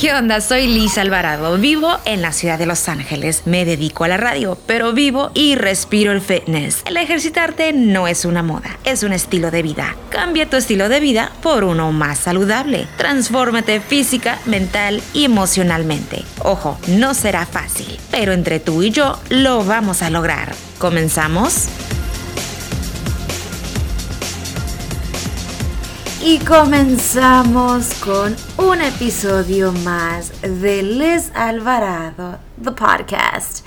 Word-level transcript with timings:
¿Qué 0.00 0.14
onda? 0.14 0.40
Soy 0.40 0.68
Liz 0.68 0.96
Alvarado. 0.96 1.58
Vivo 1.58 1.98
en 2.04 2.22
la 2.22 2.32
ciudad 2.32 2.56
de 2.56 2.66
Los 2.66 2.88
Ángeles. 2.88 3.42
Me 3.46 3.64
dedico 3.64 4.04
a 4.04 4.08
la 4.08 4.16
radio, 4.16 4.56
pero 4.64 4.92
vivo 4.92 5.32
y 5.34 5.56
respiro 5.56 6.12
el 6.12 6.20
fitness. 6.20 6.82
El 6.86 6.96
ejercitarte 6.96 7.72
no 7.72 8.06
es 8.06 8.24
una 8.24 8.44
moda, 8.44 8.78
es 8.84 9.02
un 9.02 9.12
estilo 9.12 9.50
de 9.50 9.62
vida. 9.62 9.96
Cambia 10.10 10.48
tu 10.48 10.56
estilo 10.56 10.88
de 10.88 11.00
vida 11.00 11.32
por 11.42 11.64
uno 11.64 11.90
más 11.90 12.20
saludable. 12.20 12.86
Transfórmate 12.96 13.80
física, 13.80 14.38
mental 14.46 15.02
y 15.14 15.24
emocionalmente. 15.24 16.22
Ojo, 16.44 16.78
no 16.86 17.12
será 17.12 17.44
fácil, 17.44 17.98
pero 18.12 18.32
entre 18.32 18.60
tú 18.60 18.84
y 18.84 18.92
yo 18.92 19.18
lo 19.30 19.64
vamos 19.64 20.02
a 20.02 20.10
lograr. 20.10 20.54
¿Comenzamos? 20.78 21.68
Y 26.20 26.40
comenzamos 26.40 27.94
con 28.02 28.34
un 28.56 28.82
episodio 28.82 29.72
más 29.72 30.32
de 30.42 30.82
Liz 30.82 31.30
Alvarado, 31.32 32.40
the 32.60 32.72
podcast. 32.72 33.64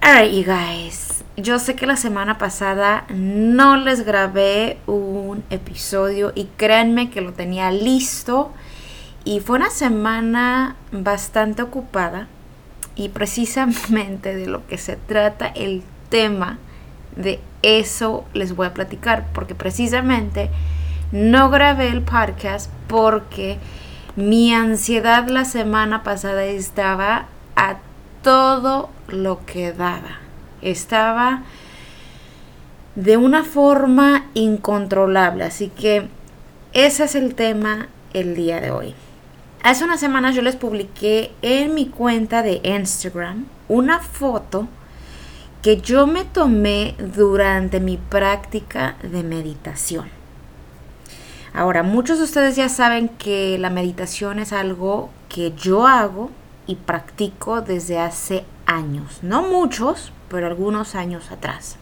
Alright, 0.00 0.32
you 0.32 0.44
guys. 0.44 1.24
Yo 1.36 1.58
sé 1.58 1.74
que 1.74 1.84
la 1.88 1.96
semana 1.96 2.38
pasada 2.38 3.06
no 3.08 3.76
les 3.76 4.04
grabé 4.04 4.78
un 4.86 5.42
episodio 5.50 6.30
y 6.36 6.44
créanme 6.56 7.10
que 7.10 7.20
lo 7.20 7.32
tenía 7.32 7.72
listo. 7.72 8.52
Y 9.24 9.40
fue 9.40 9.56
una 9.56 9.70
semana 9.70 10.76
bastante 10.92 11.62
ocupada. 11.62 12.28
Y 12.94 13.08
precisamente 13.08 14.36
de 14.36 14.46
lo 14.46 14.64
que 14.68 14.78
se 14.78 14.94
trata 14.94 15.48
el 15.48 15.82
tema, 16.08 16.58
de 17.16 17.40
eso 17.62 18.24
les 18.32 18.54
voy 18.54 18.68
a 18.68 18.74
platicar. 18.74 19.26
Porque 19.32 19.56
precisamente 19.56 20.50
no 21.12 21.50
grabé 21.50 21.88
el 21.88 22.02
podcast 22.02 22.70
porque 22.88 23.58
mi 24.16 24.52
ansiedad 24.52 25.28
la 25.28 25.44
semana 25.44 26.02
pasada 26.02 26.44
estaba 26.44 27.26
a 27.54 27.76
todo 28.22 28.88
lo 29.08 29.44
que 29.44 29.72
daba. 29.72 30.18
Estaba 30.62 31.42
de 32.94 33.18
una 33.18 33.44
forma 33.44 34.26
incontrolable. 34.34 35.44
Así 35.44 35.68
que 35.68 36.08
ese 36.72 37.04
es 37.04 37.14
el 37.14 37.34
tema 37.34 37.88
el 38.14 38.34
día 38.34 38.60
de 38.60 38.70
hoy. 38.70 38.94
Hace 39.62 39.84
unas 39.84 40.00
semanas 40.00 40.34
yo 40.34 40.42
les 40.42 40.56
publiqué 40.56 41.30
en 41.42 41.74
mi 41.74 41.86
cuenta 41.86 42.42
de 42.42 42.60
Instagram 42.64 43.46
una 43.68 44.00
foto 44.00 44.66
que 45.60 45.80
yo 45.80 46.06
me 46.06 46.24
tomé 46.24 46.96
durante 46.98 47.78
mi 47.78 47.96
práctica 47.96 48.96
de 49.02 49.22
meditación. 49.22 50.21
Ahora, 51.54 51.82
muchos 51.82 52.18
de 52.18 52.24
ustedes 52.24 52.56
ya 52.56 52.68
saben 52.68 53.08
que 53.08 53.58
la 53.58 53.68
meditación 53.68 54.38
es 54.38 54.52
algo 54.52 55.10
que 55.28 55.52
yo 55.52 55.86
hago 55.86 56.30
y 56.66 56.76
practico 56.76 57.60
desde 57.60 57.98
hace 57.98 58.44
años. 58.64 59.18
No 59.22 59.42
muchos, 59.42 60.12
pero 60.30 60.46
algunos 60.46 60.94
años 60.94 61.30
atrás. 61.30 61.76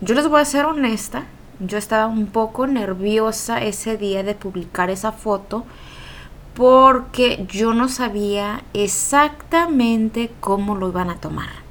Yo 0.00 0.14
les 0.14 0.28
voy 0.28 0.40
a 0.40 0.44
ser 0.44 0.66
honesta. 0.66 1.24
Yo 1.60 1.78
estaba 1.78 2.06
un 2.06 2.26
poco 2.26 2.66
nerviosa 2.66 3.60
ese 3.60 3.96
día 3.96 4.22
de 4.22 4.34
publicar 4.34 4.90
esa 4.90 5.12
foto 5.12 5.64
porque 6.54 7.46
yo 7.48 7.74
no 7.74 7.88
sabía 7.88 8.62
exactamente 8.72 10.30
cómo 10.40 10.76
lo 10.76 10.88
iban 10.88 11.10
a 11.10 11.16
tomar. 11.16 11.64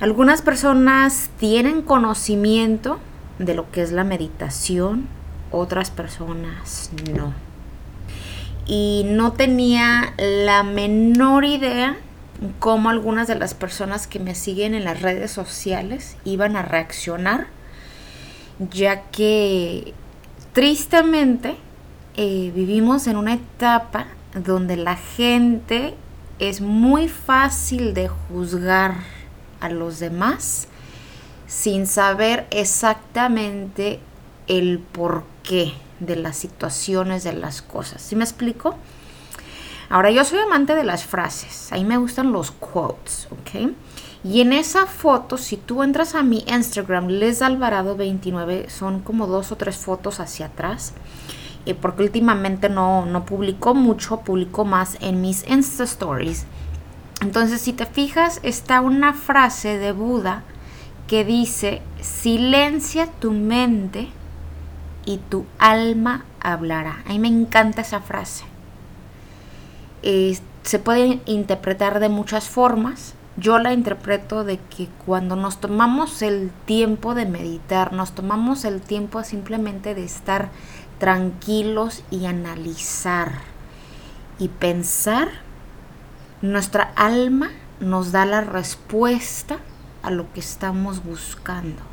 Algunas 0.00 0.42
personas 0.42 1.30
tienen 1.38 1.82
conocimiento 1.82 2.98
de 3.38 3.54
lo 3.54 3.70
que 3.70 3.82
es 3.82 3.92
la 3.92 4.04
meditación, 4.04 5.06
otras 5.52 5.90
personas 5.90 6.90
no. 7.12 7.32
Y 8.66 9.04
no 9.06 9.32
tenía 9.32 10.14
la 10.16 10.62
menor 10.62 11.44
idea 11.44 11.96
cómo 12.58 12.90
algunas 12.90 13.28
de 13.28 13.34
las 13.34 13.54
personas 13.54 14.06
que 14.06 14.18
me 14.18 14.34
siguen 14.34 14.74
en 14.74 14.84
las 14.84 15.02
redes 15.02 15.30
sociales 15.30 16.16
iban 16.24 16.56
a 16.56 16.62
reaccionar, 16.62 17.46
ya 18.58 19.02
que 19.10 19.94
tristemente 20.52 21.56
eh, 22.16 22.52
vivimos 22.54 23.06
en 23.06 23.16
una 23.16 23.34
etapa 23.34 24.06
donde 24.34 24.76
la 24.76 24.96
gente 24.96 25.94
es 26.38 26.60
muy 26.60 27.08
fácil 27.08 27.94
de 27.94 28.08
juzgar 28.08 28.96
a 29.60 29.68
los 29.68 30.00
demás 30.00 30.68
sin 31.46 31.86
saber 31.86 32.46
exactamente 32.50 34.00
el 34.48 34.78
por 34.78 35.24
qué 35.42 35.72
de 36.00 36.16
las 36.16 36.36
situaciones, 36.36 37.24
de 37.24 37.32
las 37.32 37.62
cosas. 37.62 38.02
¿Sí 38.02 38.16
me 38.16 38.24
explico? 38.24 38.76
Ahora, 39.88 40.10
yo 40.10 40.24
soy 40.24 40.38
amante 40.38 40.74
de 40.74 40.84
las 40.84 41.04
frases. 41.04 41.70
Ahí 41.72 41.84
me 41.84 41.98
gustan 41.98 42.32
los 42.32 42.50
quotes, 42.50 43.28
¿ok? 43.30 43.72
Y 44.24 44.40
en 44.40 44.52
esa 44.52 44.86
foto, 44.86 45.36
si 45.36 45.56
tú 45.56 45.82
entras 45.82 46.14
a 46.14 46.22
mi 46.22 46.44
Instagram, 46.46 47.08
Les 47.08 47.42
Alvarado 47.42 47.96
29, 47.96 48.70
son 48.70 49.00
como 49.00 49.26
dos 49.26 49.52
o 49.52 49.56
tres 49.56 49.76
fotos 49.76 50.20
hacia 50.20 50.46
atrás. 50.46 50.94
Y 51.64 51.74
porque 51.74 52.04
últimamente 52.04 52.68
no, 52.68 53.04
no 53.04 53.24
publico 53.24 53.74
mucho, 53.74 54.20
publico 54.20 54.64
más 54.64 54.96
en 55.00 55.20
mis 55.20 55.46
Insta 55.48 55.84
Stories. 55.84 56.46
Entonces, 57.20 57.60
si 57.60 57.72
te 57.72 57.86
fijas, 57.86 58.40
está 58.42 58.80
una 58.80 59.12
frase 59.12 59.78
de 59.78 59.92
Buda 59.92 60.42
que 61.06 61.24
dice, 61.24 61.82
silencia 62.00 63.06
tu 63.06 63.32
mente 63.32 64.08
y 65.04 65.18
tu 65.18 65.44
alma 65.58 66.24
hablará. 66.40 67.02
A 67.06 67.10
mí 67.10 67.18
me 67.18 67.28
encanta 67.28 67.82
esa 67.82 68.00
frase. 68.00 68.44
se 70.02 70.78
puede 70.78 71.20
interpretar 71.26 72.00
de 72.00 72.08
muchas 72.08 72.48
formas. 72.48 73.14
Yo 73.36 73.58
la 73.58 73.72
interpreto 73.72 74.44
de 74.44 74.58
que 74.58 74.88
cuando 75.06 75.36
nos 75.36 75.58
tomamos 75.58 76.20
el 76.22 76.50
tiempo 76.66 77.14
de 77.14 77.24
meditar, 77.24 77.92
nos 77.92 78.12
tomamos 78.12 78.64
el 78.64 78.80
tiempo 78.80 79.24
simplemente 79.24 79.94
de 79.94 80.04
estar 80.04 80.50
tranquilos 80.98 82.04
y 82.10 82.26
analizar 82.26 83.52
y 84.38 84.48
pensar, 84.48 85.28
nuestra 86.42 86.92
alma 86.96 87.50
nos 87.80 88.12
da 88.12 88.26
la 88.26 88.40
respuesta 88.40 89.58
a 90.02 90.10
lo 90.10 90.32
que 90.32 90.40
estamos 90.40 91.04
buscando. 91.04 91.91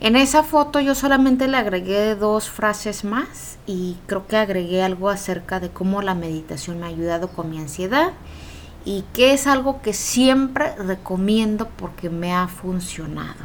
En 0.00 0.16
esa 0.16 0.42
foto 0.42 0.80
yo 0.80 0.94
solamente 0.94 1.46
le 1.46 1.58
agregué 1.58 2.14
dos 2.14 2.48
frases 2.48 3.04
más 3.04 3.58
y 3.66 3.98
creo 4.06 4.26
que 4.26 4.38
agregué 4.38 4.82
algo 4.82 5.10
acerca 5.10 5.60
de 5.60 5.68
cómo 5.68 6.00
la 6.00 6.14
meditación 6.14 6.80
me 6.80 6.86
ha 6.86 6.88
ayudado 6.88 7.28
con 7.28 7.50
mi 7.50 7.58
ansiedad 7.58 8.12
y 8.86 9.04
que 9.12 9.34
es 9.34 9.46
algo 9.46 9.82
que 9.82 9.92
siempre 9.92 10.74
recomiendo 10.76 11.68
porque 11.68 12.08
me 12.08 12.32
ha 12.32 12.48
funcionado. 12.48 13.44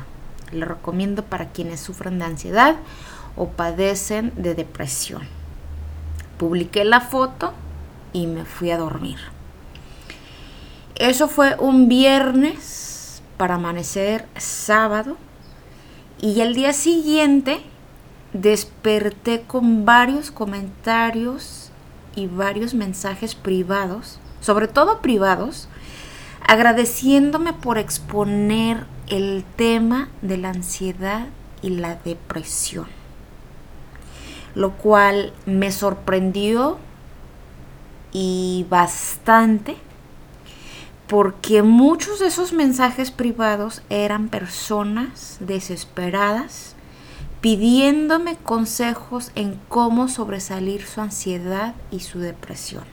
Lo 0.54 0.66
recomiendo 0.66 1.26
para 1.26 1.50
quienes 1.50 1.82
sufren 1.82 2.20
de 2.20 2.26
ansiedad 2.26 2.78
o 3.36 3.50
padecen 3.50 4.32
de 4.38 4.56
depresión. 4.56 5.24
Publiqué 6.38 6.86
la 6.86 7.02
foto 7.02 7.52
y 8.14 8.28
me 8.28 8.46
fui 8.46 8.72
a 8.72 8.78
dormir. 8.78 9.18
Eso 10.96 11.28
fue 11.28 11.58
un 11.60 11.90
viernes 11.90 13.22
para 13.36 13.56
amanecer 13.56 14.26
sábado 14.38 15.18
y 16.20 16.42
el 16.42 16.56
día 16.56 16.74
siguiente 16.74 17.62
desperté 18.34 19.42
con 19.42 19.86
varios 19.86 20.32
comentarios 20.32 21.72
y 22.16 22.28
varios 22.28 22.74
mensajes 22.74 23.36
privados, 23.36 24.20
sobre 24.40 24.68
todo 24.68 25.02
privados, 25.02 25.68
agradeciéndome 26.48 27.54
por 27.54 27.78
exponer 27.78 28.86
el 29.08 29.44
tema 29.56 30.10
de 30.22 30.38
la 30.38 30.50
ansiedad 30.50 31.28
y 31.62 31.70
la 31.70 31.96
depresión, 31.96 32.88
lo 34.54 34.72
cual 34.74 35.34
me 35.46 35.72
sorprendió 35.72 36.78
y 38.12 38.66
bastante 38.70 39.76
porque 41.08 41.62
muchos 41.62 42.20
de 42.20 42.28
esos 42.28 42.52
mensajes 42.52 43.12
privados 43.12 43.82
eran 43.90 44.30
personas 44.30 45.38
desesperadas 45.40 46.76
pidiéndome 47.42 48.38
consejos 48.38 49.32
en 49.36 49.60
cómo 49.70 50.08
sobresalir 50.08 50.84
su 50.84 51.02
ansiedad 51.02 51.76
y 51.92 52.00
su 52.00 52.20
depresión. 52.20 52.86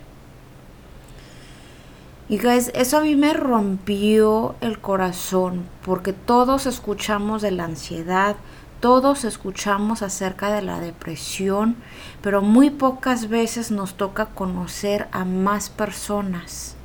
Y 2.29 2.39
guys, 2.39 2.71
eso 2.75 2.99
a 2.99 3.01
mí 3.01 3.17
me 3.17 3.33
rompió 3.33 4.55
el 4.61 4.79
corazón 4.79 5.65
porque 5.85 6.13
todos 6.13 6.67
escuchamos 6.67 7.41
de 7.41 7.51
la 7.51 7.65
ansiedad, 7.65 8.37
todos 8.81 9.25
escuchamos 9.25 10.03
acerca 10.03 10.53
de 10.53 10.61
la 10.61 10.81
depresión, 10.81 11.77
pero 12.21 12.43
muy 12.43 12.69
pocas 12.69 13.29
veces 13.31 13.71
nos 13.71 13.95
toca 13.95 14.27
conocer 14.27 15.09
a 15.13 15.25
más 15.25 15.71
personas 15.71 16.77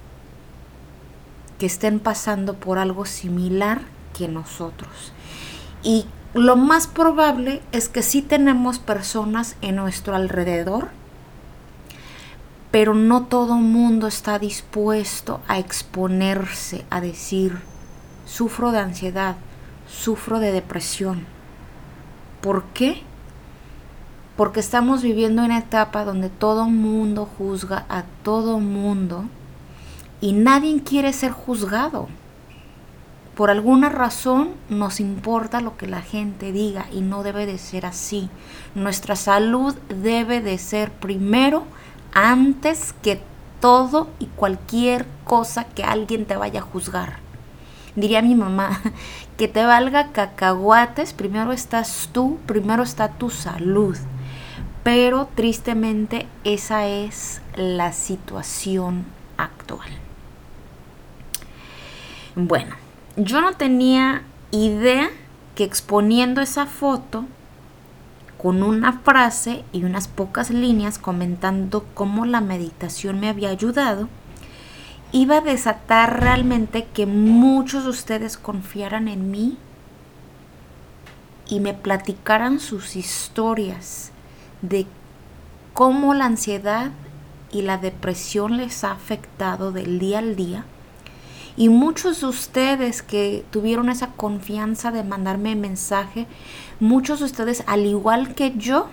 que 1.60 1.66
estén 1.66 2.00
pasando 2.00 2.56
por 2.56 2.80
algo 2.80 3.06
similar 3.06 3.82
que 4.18 4.28
nosotros. 4.28 5.14
Y 5.84 6.06
lo 6.34 6.56
más 6.56 6.88
probable 6.88 7.62
es 7.72 7.90
que 7.90 8.02
sí 8.02 8.22
tenemos 8.22 8.80
personas 8.80 9.56
en 9.62 9.76
nuestro 9.76 10.16
alrededor 10.16 10.90
pero 12.72 12.94
no 12.94 13.24
todo 13.24 13.56
mundo 13.56 14.08
está 14.08 14.40
dispuesto 14.40 15.40
a 15.48 15.58
exponerse, 15.58 16.86
a 16.90 17.02
decir, 17.02 17.58
sufro 18.26 18.72
de 18.72 18.80
ansiedad, 18.80 19.36
sufro 19.90 20.40
de 20.40 20.52
depresión. 20.52 21.26
¿Por 22.42 22.66
qué? 22.76 23.02
Porque 24.36 24.60
estamos 24.60 25.02
viviendo 25.02 25.44
una 25.44 25.58
etapa 25.58 26.04
donde 26.04 26.30
todo 26.30 26.66
mundo 26.66 27.28
juzga 27.38 27.86
a 27.90 28.04
todo 28.24 28.60
mundo 28.60 29.26
y 30.22 30.34
nadie 30.34 30.82
quiere 30.84 31.14
ser 31.14 31.32
juzgado. 31.32 32.08
Por 33.36 33.52
alguna 33.52 33.90
razón 33.90 34.50
nos 34.68 35.00
importa 35.00 35.62
lo 35.62 35.78
que 35.78 35.86
la 35.86 36.02
gente 36.02 36.52
diga 36.52 36.88
y 36.92 37.02
no 37.02 37.22
debe 37.22 37.46
de 37.46 37.60
ser 37.60 37.86
así. 37.86 38.30
Nuestra 38.74 39.16
salud 39.16 39.76
debe 39.90 40.42
de 40.42 40.58
ser 40.58 40.92
primero 40.92 41.66
antes 42.14 42.94
que 43.04 43.22
todo 43.60 44.10
y 44.18 44.26
cualquier 44.26 45.06
cosa 45.24 45.66
que 45.66 45.84
alguien 45.84 46.26
te 46.26 46.36
vaya 46.36 46.62
a 46.62 46.64
juzgar. 46.64 47.20
Diría 47.96 48.24
mi 48.24 48.34
mamá, 48.34 48.82
que 49.38 49.48
te 49.48 49.66
valga 49.66 50.12
cacahuates, 50.12 51.14
primero 51.14 51.52
estás 51.52 52.10
tú, 52.12 52.40
primero 52.48 52.82
está 52.82 53.10
tu 53.10 53.30
salud. 53.30 53.98
Pero 54.84 55.28
tristemente 55.36 56.26
esa 56.44 56.88
es 56.88 57.42
la 57.56 57.92
situación 57.94 59.06
actual. 59.38 60.07
Bueno, 62.40 62.76
yo 63.16 63.42
no 63.42 63.54
tenía 63.54 64.22
idea 64.52 65.10
que 65.56 65.64
exponiendo 65.64 66.40
esa 66.40 66.68
foto 66.68 67.26
con 68.38 68.62
una 68.62 68.94
frase 68.94 69.64
y 69.74 69.86
unas 69.86 70.08
pocas 70.08 70.52
líneas 70.52 71.00
comentando 71.00 71.88
cómo 71.96 72.28
la 72.28 72.40
meditación 72.40 73.20
me 73.20 73.30
había 73.30 73.50
ayudado, 73.50 74.08
iba 75.12 75.38
a 75.38 75.42
desatar 75.42 76.20
realmente 76.20 76.86
que 76.94 77.08
muchos 77.08 77.86
de 77.86 77.90
ustedes 77.90 78.38
confiaran 78.38 79.08
en 79.08 79.32
mí 79.32 79.58
y 81.48 81.60
me 81.60 81.74
platicaran 81.74 82.60
sus 82.60 82.96
historias 82.96 84.12
de 84.62 84.86
cómo 85.74 86.14
la 86.14 86.26
ansiedad 86.26 86.92
y 87.52 87.64
la 87.64 87.80
depresión 87.80 88.58
les 88.58 88.84
ha 88.84 88.92
afectado 88.92 89.72
del 89.72 89.98
día 89.98 90.20
al 90.20 90.36
día 90.36 90.66
y 91.58 91.70
muchos 91.70 92.22
de 92.22 92.28
ustedes 92.28 93.02
que 93.02 93.44
tuvieron 93.50 93.90
esa 93.90 94.10
confianza 94.12 94.92
de 94.92 95.04
mandarme 95.04 95.56
mensaje, 95.56 96.28
muchos 96.80 97.20
de 97.20 97.26
ustedes, 97.26 97.64
al 97.66 97.86
igual 97.86 98.36
que 98.36 98.54
yo, 98.56 98.88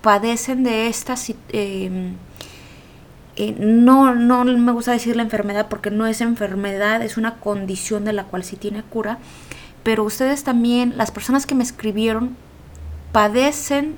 padecen 0.00 0.62
de 0.62 0.86
esta... 0.86 1.14
Eh, 1.50 2.12
eh, 3.40 3.54
no, 3.58 4.14
no 4.14 4.44
me 4.44 4.72
gusta 4.72 4.92
decir 4.92 5.14
la 5.14 5.22
enfermedad 5.22 5.68
porque 5.68 5.90
no 5.90 6.06
es 6.06 6.20
enfermedad, 6.20 7.02
es 7.02 7.16
una 7.16 7.36
condición 7.36 8.04
de 8.04 8.12
la 8.12 8.24
cual 8.24 8.44
sí 8.44 8.56
tiene 8.56 8.82
cura. 8.82 9.18
Pero 9.82 10.04
ustedes 10.04 10.44
también, 10.44 10.96
las 10.96 11.10
personas 11.10 11.46
que 11.46 11.54
me 11.54 11.62
escribieron, 11.62 12.36
padecen 13.12 13.96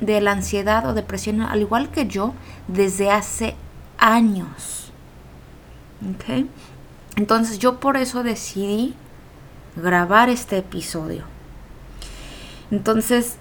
de 0.00 0.20
la 0.20 0.32
ansiedad 0.32 0.86
o 0.86 0.94
depresión, 0.94 1.42
al 1.42 1.60
igual 1.60 1.90
que 1.90 2.06
yo, 2.06 2.34
desde 2.68 3.10
hace 3.10 3.56
años. 3.98 4.81
¿Ok? 6.10 6.46
Entonces 7.16 7.58
yo 7.58 7.80
por 7.80 7.96
eso 7.96 8.22
decidí 8.22 8.94
grabar 9.76 10.28
este 10.28 10.58
episodio. 10.58 11.24
Entonces, 12.70 13.36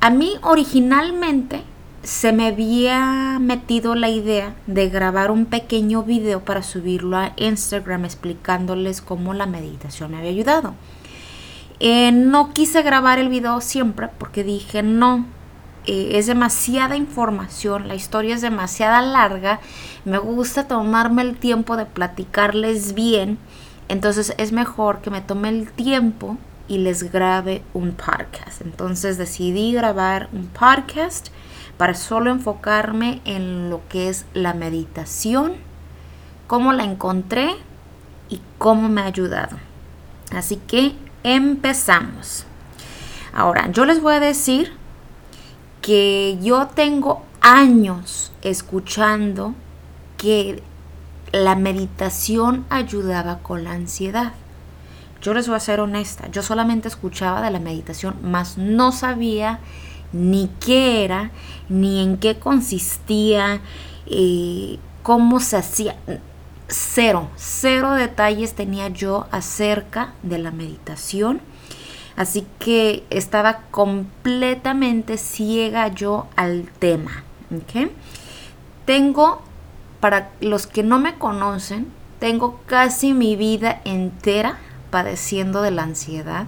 a 0.00 0.10
mí 0.10 0.34
originalmente 0.42 1.62
se 2.02 2.32
me 2.32 2.48
había 2.48 3.38
metido 3.40 3.94
la 3.94 4.08
idea 4.08 4.56
de 4.66 4.88
grabar 4.88 5.30
un 5.30 5.46
pequeño 5.46 6.02
video 6.02 6.44
para 6.44 6.62
subirlo 6.64 7.16
a 7.16 7.32
Instagram 7.36 8.04
explicándoles 8.04 9.00
cómo 9.00 9.34
la 9.34 9.46
meditación 9.46 10.10
me 10.10 10.18
había 10.18 10.30
ayudado. 10.30 10.74
Eh, 11.78 12.10
no 12.12 12.52
quise 12.52 12.82
grabar 12.82 13.18
el 13.18 13.28
video 13.28 13.60
siempre 13.60 14.08
porque 14.18 14.42
dije 14.42 14.82
no, 14.82 15.26
eh, 15.86 16.12
es 16.14 16.26
demasiada 16.26 16.96
información, 16.96 17.88
la 17.88 17.94
historia 17.94 18.34
es 18.34 18.40
demasiada 18.40 19.02
larga, 19.02 19.60
me 20.04 20.18
gusta 20.18 20.68
tomarme 20.68 21.22
el 21.22 21.36
tiempo 21.36 21.76
de 21.76 21.86
platicarles 21.86 22.94
bien, 22.94 23.38
entonces 23.88 24.34
es 24.38 24.52
mejor 24.52 25.00
que 25.00 25.10
me 25.10 25.20
tome 25.20 25.48
el 25.48 25.72
tiempo 25.72 26.38
y 26.68 26.78
les 26.78 27.12
grabe 27.12 27.62
un 27.74 27.92
podcast. 27.92 28.60
Entonces 28.60 29.18
decidí 29.18 29.72
grabar 29.72 30.28
un 30.32 30.46
podcast 30.46 31.28
para 31.76 31.94
solo 31.94 32.30
enfocarme 32.30 33.20
en 33.24 33.68
lo 33.68 33.82
que 33.88 34.08
es 34.08 34.24
la 34.34 34.54
meditación, 34.54 35.54
cómo 36.46 36.72
la 36.72 36.84
encontré 36.84 37.50
y 38.28 38.40
cómo 38.58 38.88
me 38.88 39.02
ha 39.02 39.06
ayudado. 39.06 39.58
Así 40.34 40.56
que 40.56 40.94
empezamos. 41.24 42.46
Ahora, 43.34 43.70
yo 43.70 43.84
les 43.84 44.00
voy 44.00 44.14
a 44.14 44.20
decir 44.20 44.72
que 45.82 46.38
yo 46.40 46.68
tengo 46.68 47.22
años 47.40 48.32
escuchando 48.40 49.54
que 50.16 50.62
la 51.32 51.56
meditación 51.56 52.64
ayudaba 52.70 53.40
con 53.40 53.64
la 53.64 53.72
ansiedad. 53.72 54.32
Yo 55.20 55.34
les 55.34 55.46
voy 55.46 55.56
a 55.56 55.60
ser 55.60 55.80
honesta, 55.80 56.28
yo 56.30 56.42
solamente 56.42 56.88
escuchaba 56.88 57.42
de 57.42 57.50
la 57.50 57.58
meditación, 57.58 58.16
mas 58.22 58.58
no 58.58 58.92
sabía 58.92 59.60
ni 60.12 60.50
qué 60.60 61.04
era, 61.04 61.30
ni 61.68 62.02
en 62.02 62.16
qué 62.16 62.38
consistía, 62.38 63.60
eh, 64.06 64.78
cómo 65.02 65.40
se 65.40 65.56
hacía. 65.56 65.96
Cero, 66.68 67.28
cero 67.36 67.92
detalles 67.92 68.54
tenía 68.54 68.88
yo 68.88 69.26
acerca 69.30 70.14
de 70.22 70.38
la 70.38 70.50
meditación 70.50 71.40
Así 72.16 72.46
que 72.58 73.04
estaba 73.10 73.60
completamente 73.70 75.16
ciega 75.16 75.88
yo 75.88 76.26
al 76.36 76.68
tema. 76.78 77.24
Tengo, 78.84 79.42
para 80.00 80.30
los 80.40 80.66
que 80.66 80.82
no 80.82 80.98
me 80.98 81.14
conocen, 81.14 81.86
tengo 82.18 82.60
casi 82.66 83.12
mi 83.14 83.36
vida 83.36 83.80
entera 83.84 84.58
padeciendo 84.90 85.62
de 85.62 85.70
la 85.70 85.82
ansiedad. 85.82 86.46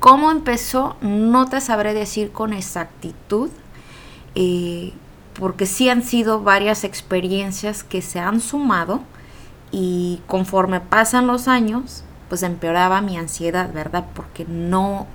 ¿Cómo 0.00 0.30
empezó? 0.30 0.96
No 1.02 1.46
te 1.46 1.60
sabré 1.60 1.94
decir 1.94 2.32
con 2.32 2.52
exactitud, 2.52 3.50
eh, 4.34 4.92
porque 5.34 5.66
sí 5.66 5.88
han 5.88 6.02
sido 6.02 6.42
varias 6.42 6.84
experiencias 6.84 7.84
que 7.84 8.02
se 8.02 8.18
han 8.18 8.40
sumado 8.40 9.00
y 9.70 10.20
conforme 10.26 10.80
pasan 10.80 11.26
los 11.26 11.48
años, 11.48 12.02
pues 12.30 12.44
empeoraba 12.44 13.02
mi 13.02 13.18
ansiedad, 13.18 13.70
¿verdad? 13.74 14.06
Porque 14.14 14.46
no 14.46 15.06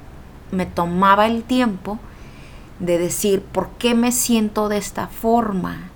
me 0.51 0.65
tomaba 0.65 1.25
el 1.25 1.43
tiempo 1.43 1.97
de 2.79 2.97
decir, 2.97 3.41
¿por 3.41 3.69
qué 3.79 3.95
me 3.95 4.11
siento 4.11 4.67
de 4.67 4.77
esta 4.77 5.07
forma? 5.07 5.89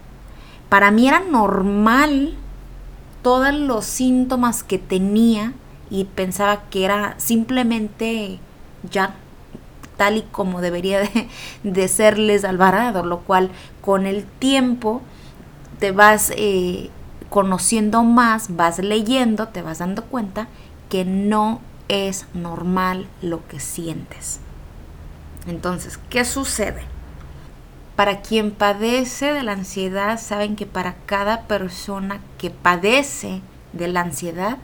Para 0.70 0.92
mí 0.92 1.10
era 1.10 1.20
normal 1.20 2.36
todos 3.22 3.54
los 3.54 3.84
síntomas 3.84 4.64
que 4.64 4.80
tenía 4.80 5.52
y 5.90 6.06
pensaba 6.06 6.62
que 6.70 6.86
era 6.86 7.16
simplemente 7.18 8.40
ya 8.90 9.14
tal 9.98 10.18
y 10.18 10.22
como 10.22 10.62
debería 10.62 11.02
de, 11.64 11.88
serles 11.90 12.46
Alvarado, 12.46 13.04
lo 13.04 13.20
cual 13.20 13.52
con 13.82 14.06
el 14.06 14.24
tiempo 14.24 15.02
te 15.80 15.92
vas 15.92 16.32
eh, 16.38 16.90
conociendo 17.30 18.04
más, 18.06 18.56
vas 18.56 18.80
leyendo, 18.80 19.50
te 19.50 19.62
vas 19.62 19.80
dando 19.80 20.06
cuenta 20.06 20.48
que 20.90 21.06
no 21.06 21.62
es 21.88 22.26
normal 22.34 23.08
lo 23.22 23.48
que 23.48 23.60
sientes. 23.60 24.40
Entonces, 25.48 26.00
¿qué 26.10 26.26
sucede? 26.26 26.84
Para 27.96 28.22
quien 28.22 28.52
padece 28.52 29.34
de 29.34 29.44
la 29.44 29.54
ansiedad, 29.54 30.20
saben 30.20 30.56
que 30.56 30.66
para 30.66 30.96
cada 31.06 31.48
persona 31.48 32.22
que 32.38 32.50
padece 32.50 33.42
de 33.74 33.88
la 33.88 34.02
ansiedad, 34.02 34.58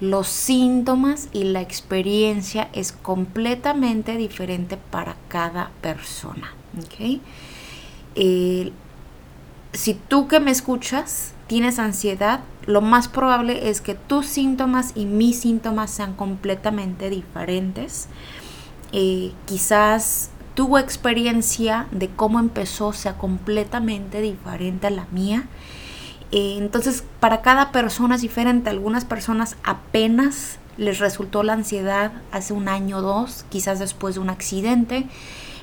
los 0.00 0.28
síntomas 0.28 1.28
y 1.32 1.44
la 1.44 1.62
experiencia 1.62 2.68
es 2.74 2.92
completamente 2.92 4.16
diferente 4.16 4.76
para 4.76 5.16
cada 5.28 5.70
persona. 5.80 6.52
si 8.14 9.94
tú 9.94 10.28
que 10.28 10.40
me 10.40 10.50
escuchas 10.50 11.32
tienes 11.46 11.78
ansiedad, 11.78 12.40
lo 12.66 12.80
más 12.80 13.08
probable 13.08 13.70
es 13.70 13.80
que 13.80 13.94
tus 13.94 14.26
síntomas 14.26 14.92
y 14.94 15.04
mis 15.04 15.40
síntomas 15.40 15.90
sean 15.90 16.14
completamente 16.14 17.10
diferentes. 17.10 18.08
Eh, 18.92 19.32
quizás 19.46 20.30
tu 20.54 20.76
experiencia 20.78 21.86
de 21.92 22.08
cómo 22.08 22.40
empezó 22.40 22.92
sea 22.92 23.18
completamente 23.18 24.20
diferente 24.20 24.88
a 24.88 24.90
la 24.90 25.06
mía. 25.12 25.44
Eh, 26.32 26.56
entonces, 26.58 27.04
para 27.20 27.42
cada 27.42 27.70
persona 27.70 28.16
es 28.16 28.22
diferente. 28.22 28.70
Algunas 28.70 29.04
personas 29.04 29.56
apenas 29.62 30.58
les 30.76 30.98
resultó 30.98 31.42
la 31.42 31.52
ansiedad 31.52 32.12
hace 32.32 32.52
un 32.52 32.68
año 32.68 32.98
o 32.98 33.02
dos, 33.02 33.44
quizás 33.48 33.78
después 33.78 34.16
de 34.16 34.22
un 34.22 34.30
accidente. 34.30 35.06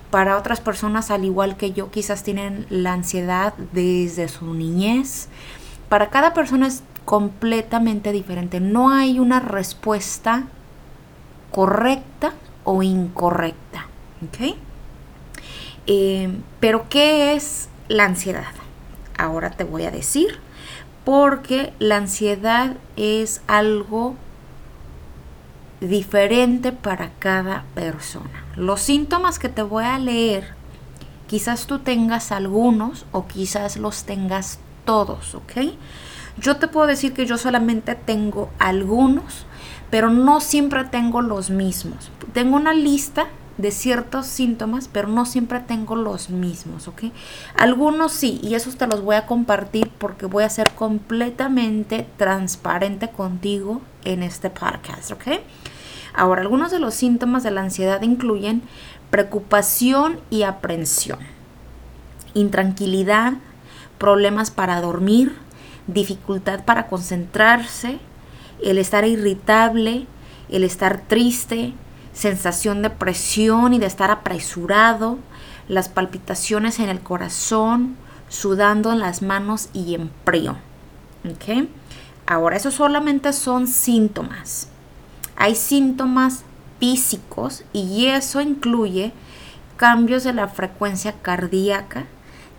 Para 0.09 0.37
otras 0.37 0.61
personas, 0.61 1.11
al 1.11 1.25
igual 1.25 1.57
que 1.57 1.73
yo, 1.73 1.91
quizás 1.91 2.23
tienen 2.23 2.65
la 2.69 2.93
ansiedad 2.93 3.55
desde 3.73 4.29
su 4.29 4.53
niñez. 4.53 5.27
Para 5.89 6.09
cada 6.09 6.33
persona 6.33 6.67
es 6.67 6.83
completamente 7.05 8.11
diferente. 8.11 8.59
No 8.59 8.89
hay 8.89 9.19
una 9.19 9.39
respuesta 9.39 10.45
correcta 11.51 12.33
o 12.63 12.83
incorrecta. 12.83 13.87
¿Ok? 14.25 14.55
Eh, 15.87 16.37
pero, 16.59 16.87
¿qué 16.89 17.35
es 17.35 17.69
la 17.87 18.05
ansiedad? 18.05 18.53
Ahora 19.17 19.51
te 19.51 19.63
voy 19.63 19.83
a 19.83 19.91
decir. 19.91 20.39
Porque 21.05 21.73
la 21.79 21.97
ansiedad 21.97 22.77
es 22.95 23.41
algo 23.47 24.15
diferente 25.81 26.71
para 26.71 27.11
cada 27.19 27.65
persona. 27.75 28.45
Los 28.55 28.81
síntomas 28.81 29.37
que 29.37 29.49
te 29.49 29.61
voy 29.61 29.83
a 29.83 29.99
leer, 29.99 30.53
quizás 31.27 31.67
tú 31.67 31.79
tengas 31.79 32.31
algunos 32.31 33.05
o 33.11 33.27
quizás 33.27 33.75
los 33.75 34.05
tengas 34.05 34.59
todos, 34.85 35.35
¿ok? 35.35 35.73
Yo 36.37 36.57
te 36.57 36.67
puedo 36.67 36.87
decir 36.87 37.13
que 37.13 37.25
yo 37.25 37.37
solamente 37.37 37.95
tengo 37.95 38.49
algunos, 38.59 39.45
pero 39.89 40.09
no 40.09 40.41
siempre 40.41 40.83
tengo 40.85 41.21
los 41.21 41.49
mismos. 41.49 42.11
Tengo 42.33 42.55
una 42.55 42.73
lista 42.73 43.27
de 43.57 43.69
ciertos 43.71 44.25
síntomas, 44.25 44.89
pero 44.91 45.07
no 45.07 45.25
siempre 45.25 45.59
tengo 45.59 45.95
los 45.95 46.29
mismos, 46.29 46.87
¿ok? 46.87 47.03
Algunos 47.55 48.11
sí, 48.11 48.39
y 48.41 48.55
esos 48.55 48.77
te 48.77 48.87
los 48.87 49.01
voy 49.01 49.15
a 49.15 49.27
compartir 49.27 49.91
porque 49.99 50.25
voy 50.25 50.43
a 50.43 50.49
ser 50.49 50.71
completamente 50.71 52.07
transparente 52.17 53.09
contigo 53.09 53.81
en 54.05 54.23
este 54.23 54.49
podcast, 54.49 55.11
¿ok? 55.11 55.41
Ahora, 56.15 56.41
algunos 56.41 56.71
de 56.71 56.79
los 56.79 56.95
síntomas 56.95 57.43
de 57.43 57.51
la 57.51 57.61
ansiedad 57.61 58.01
incluyen 58.01 58.63
preocupación 59.11 60.19
y 60.31 60.43
aprensión, 60.43 61.19
intranquilidad, 62.33 63.33
problemas 63.99 64.49
para 64.49 64.81
dormir, 64.81 65.35
dificultad 65.87 66.65
para 66.65 66.87
concentrarse, 66.87 67.99
el 68.63 68.77
estar 68.77 69.05
irritable, 69.05 70.07
el 70.49 70.63
estar 70.63 71.01
triste, 71.01 71.73
sensación 72.13 72.81
de 72.81 72.89
presión 72.89 73.73
y 73.73 73.79
de 73.79 73.85
estar 73.85 74.11
apresurado, 74.11 75.17
las 75.67 75.89
palpitaciones 75.89 76.79
en 76.79 76.89
el 76.89 76.99
corazón, 76.99 77.95
sudando 78.29 78.91
en 78.91 78.99
las 78.99 79.21
manos 79.21 79.69
y 79.73 79.95
en 79.95 80.11
frío. 80.25 80.57
Ahora, 82.25 82.57
esos 82.57 82.73
solamente 82.73 83.33
son 83.33 83.67
síntomas 83.67 84.69
hay 85.35 85.55
síntomas 85.55 86.43
físicos 86.79 87.63
y 87.73 88.05
eso 88.05 88.41
incluye 88.41 89.11
cambios 89.77 90.23
de 90.23 90.33
la 90.33 90.47
frecuencia 90.47 91.13
cardíaca, 91.21 92.05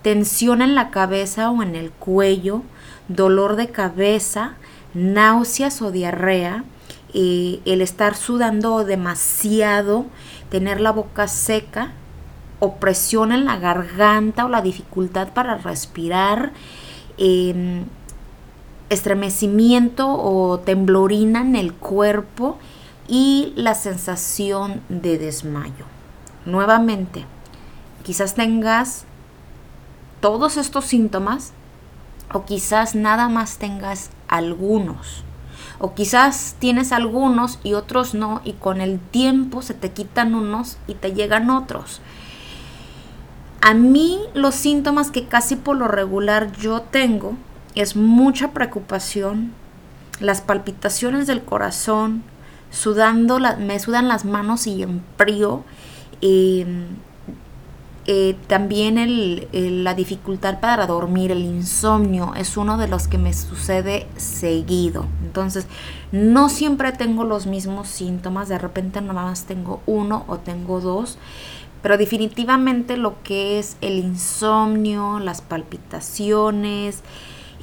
tensión 0.03 0.63
en 0.63 0.75
la 0.75 0.91
cabeza 0.91 1.51
o 1.51 1.63
en 1.63 1.77
el 1.77 1.91
cuello, 1.91 2.63
dolor 3.09 3.57
de 3.57 3.69
cabeza, 3.69 4.55
náuseas 4.95 5.83
o 5.83 5.91
diarrea, 5.91 6.65
el 7.15 7.81
estar 7.81 8.17
sudando 8.17 8.85
demasiado, 8.85 10.07
tener 10.51 10.81
la 10.81 10.91
boca 10.91 11.29
seca, 11.29 11.93
opresión 12.59 13.31
en 13.33 13.45
la 13.45 13.59
garganta 13.59 14.45
o 14.45 14.49
la 14.49 14.63
dificultad 14.63 15.29
para 15.33 15.57
respirar, 15.57 16.53
em, 17.17 17.85
estremecimiento 18.91 20.09
o 20.09 20.59
temblorina 20.59 21.41
en 21.41 21.57
el 21.57 21.73
cuerpo 21.73 22.59
y 23.07 23.53
la 23.57 23.75
sensación 23.75 24.81
de 24.89 25.19
desmayo. 25.19 25.85
Nuevamente, 26.47 27.25
quizás 28.03 28.35
tengas 28.35 29.05
todos 30.21 30.57
estos 30.57 30.85
síntomas 30.85 31.53
o 32.35 32.45
quizás 32.45 32.97
nada 32.97 33.29
más 33.29 33.59
tengas 33.59 34.11
algunos. 34.27 35.23
O 35.79 35.95
quizás 35.95 36.57
tienes 36.59 36.91
algunos 36.91 37.61
y 37.63 37.75
otros 37.75 38.13
no 38.15 38.41
y 38.45 38.55
con 38.55 38.81
el 38.81 38.99
tiempo 38.99 39.63
se 39.63 39.73
te 39.73 39.93
quitan 39.93 40.35
unos 40.35 40.77
y 40.89 40.95
te 40.95 41.13
llegan 41.13 41.49
otros. 41.49 42.01
A 43.61 43.73
mí 43.73 44.19
los 44.35 44.57
síntomas 44.57 45.13
que 45.13 45.27
casi 45.27 45.55
por 45.55 45.77
lo 45.77 45.87
regular 45.87 46.53
yo 46.53 46.83
tengo 46.83 47.35
es 47.77 47.95
mucha 47.95 48.51
preocupación, 48.51 49.53
las 50.19 50.41
palpitaciones 50.41 51.29
del 51.29 51.43
corazón, 51.45 52.25
sudando, 52.71 53.39
me 53.59 53.79
sudan 53.79 54.09
las 54.09 54.25
manos 54.25 54.67
y 54.67 54.83
en 54.83 55.05
frío. 55.17 55.65
Eh, 58.07 58.37
también 58.49 58.97
la 59.85 59.95
dificultad 59.95 60.61
para 60.61 60.87
dormir, 60.87 61.31
el 61.31 61.43
insomnio, 61.43 62.35
es 62.37 62.59
uno 62.59 62.77
de 62.77 62.87
los 62.87 63.09
que 63.09 63.17
me 63.17 63.33
sucede 63.33 64.07
seguido. 64.17 65.07
Entonces, 65.23 65.67
no 66.13 66.51
siempre 66.51 66.93
tengo 66.93 67.25
los 67.25 67.47
mismos 67.47 67.89
síntomas, 67.89 68.49
de 68.49 68.59
repente 68.59 69.01
nada 69.01 69.23
más 69.23 69.45
tengo 69.45 69.81
uno 69.87 70.25
o 70.29 70.37
tengo 70.37 70.81
dos, 70.81 71.17
pero 71.81 71.97
definitivamente 71.97 72.99
lo 72.99 73.23
que 73.23 73.59
es 73.59 73.79
el 73.81 73.99
insomnio, 73.99 75.19
las 75.19 75.41
palpitaciones, 75.41 77.03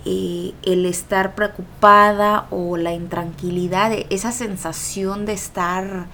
eh, 0.05 0.53
el 0.63 0.87
estar 0.87 1.35
preocupada 1.35 2.47
o 2.49 2.77
la 2.77 2.93
intranquilidad, 2.93 3.91
esa 4.09 4.31
sensación 4.31 5.25
de 5.27 5.33
estar 5.33 6.07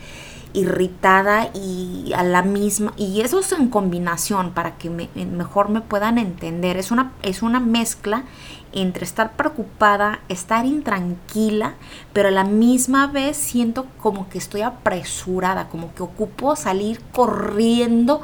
irritada 0.57 1.51
y 1.53 2.13
a 2.15 2.23
la 2.23 2.41
misma 2.41 2.93
y 2.97 3.21
eso 3.21 3.39
es 3.39 3.51
en 3.51 3.69
combinación 3.69 4.51
para 4.51 4.75
que 4.77 4.89
mejor 4.89 5.69
me 5.69 5.81
puedan 5.81 6.17
entender 6.17 6.77
es 6.77 6.89
una 6.89 7.11
es 7.21 7.43
una 7.43 7.59
mezcla 7.59 8.23
entre 8.71 9.05
estar 9.05 9.33
preocupada 9.33 10.19
estar 10.29 10.65
intranquila 10.65 11.75
pero 12.11 12.29
a 12.29 12.31
la 12.31 12.43
misma 12.43 13.05
vez 13.05 13.37
siento 13.37 13.85
como 14.01 14.29
que 14.29 14.39
estoy 14.39 14.61
apresurada 14.61 15.69
como 15.69 15.93
que 15.93 16.01
ocupo 16.01 16.55
salir 16.55 17.01
corriendo 17.11 18.21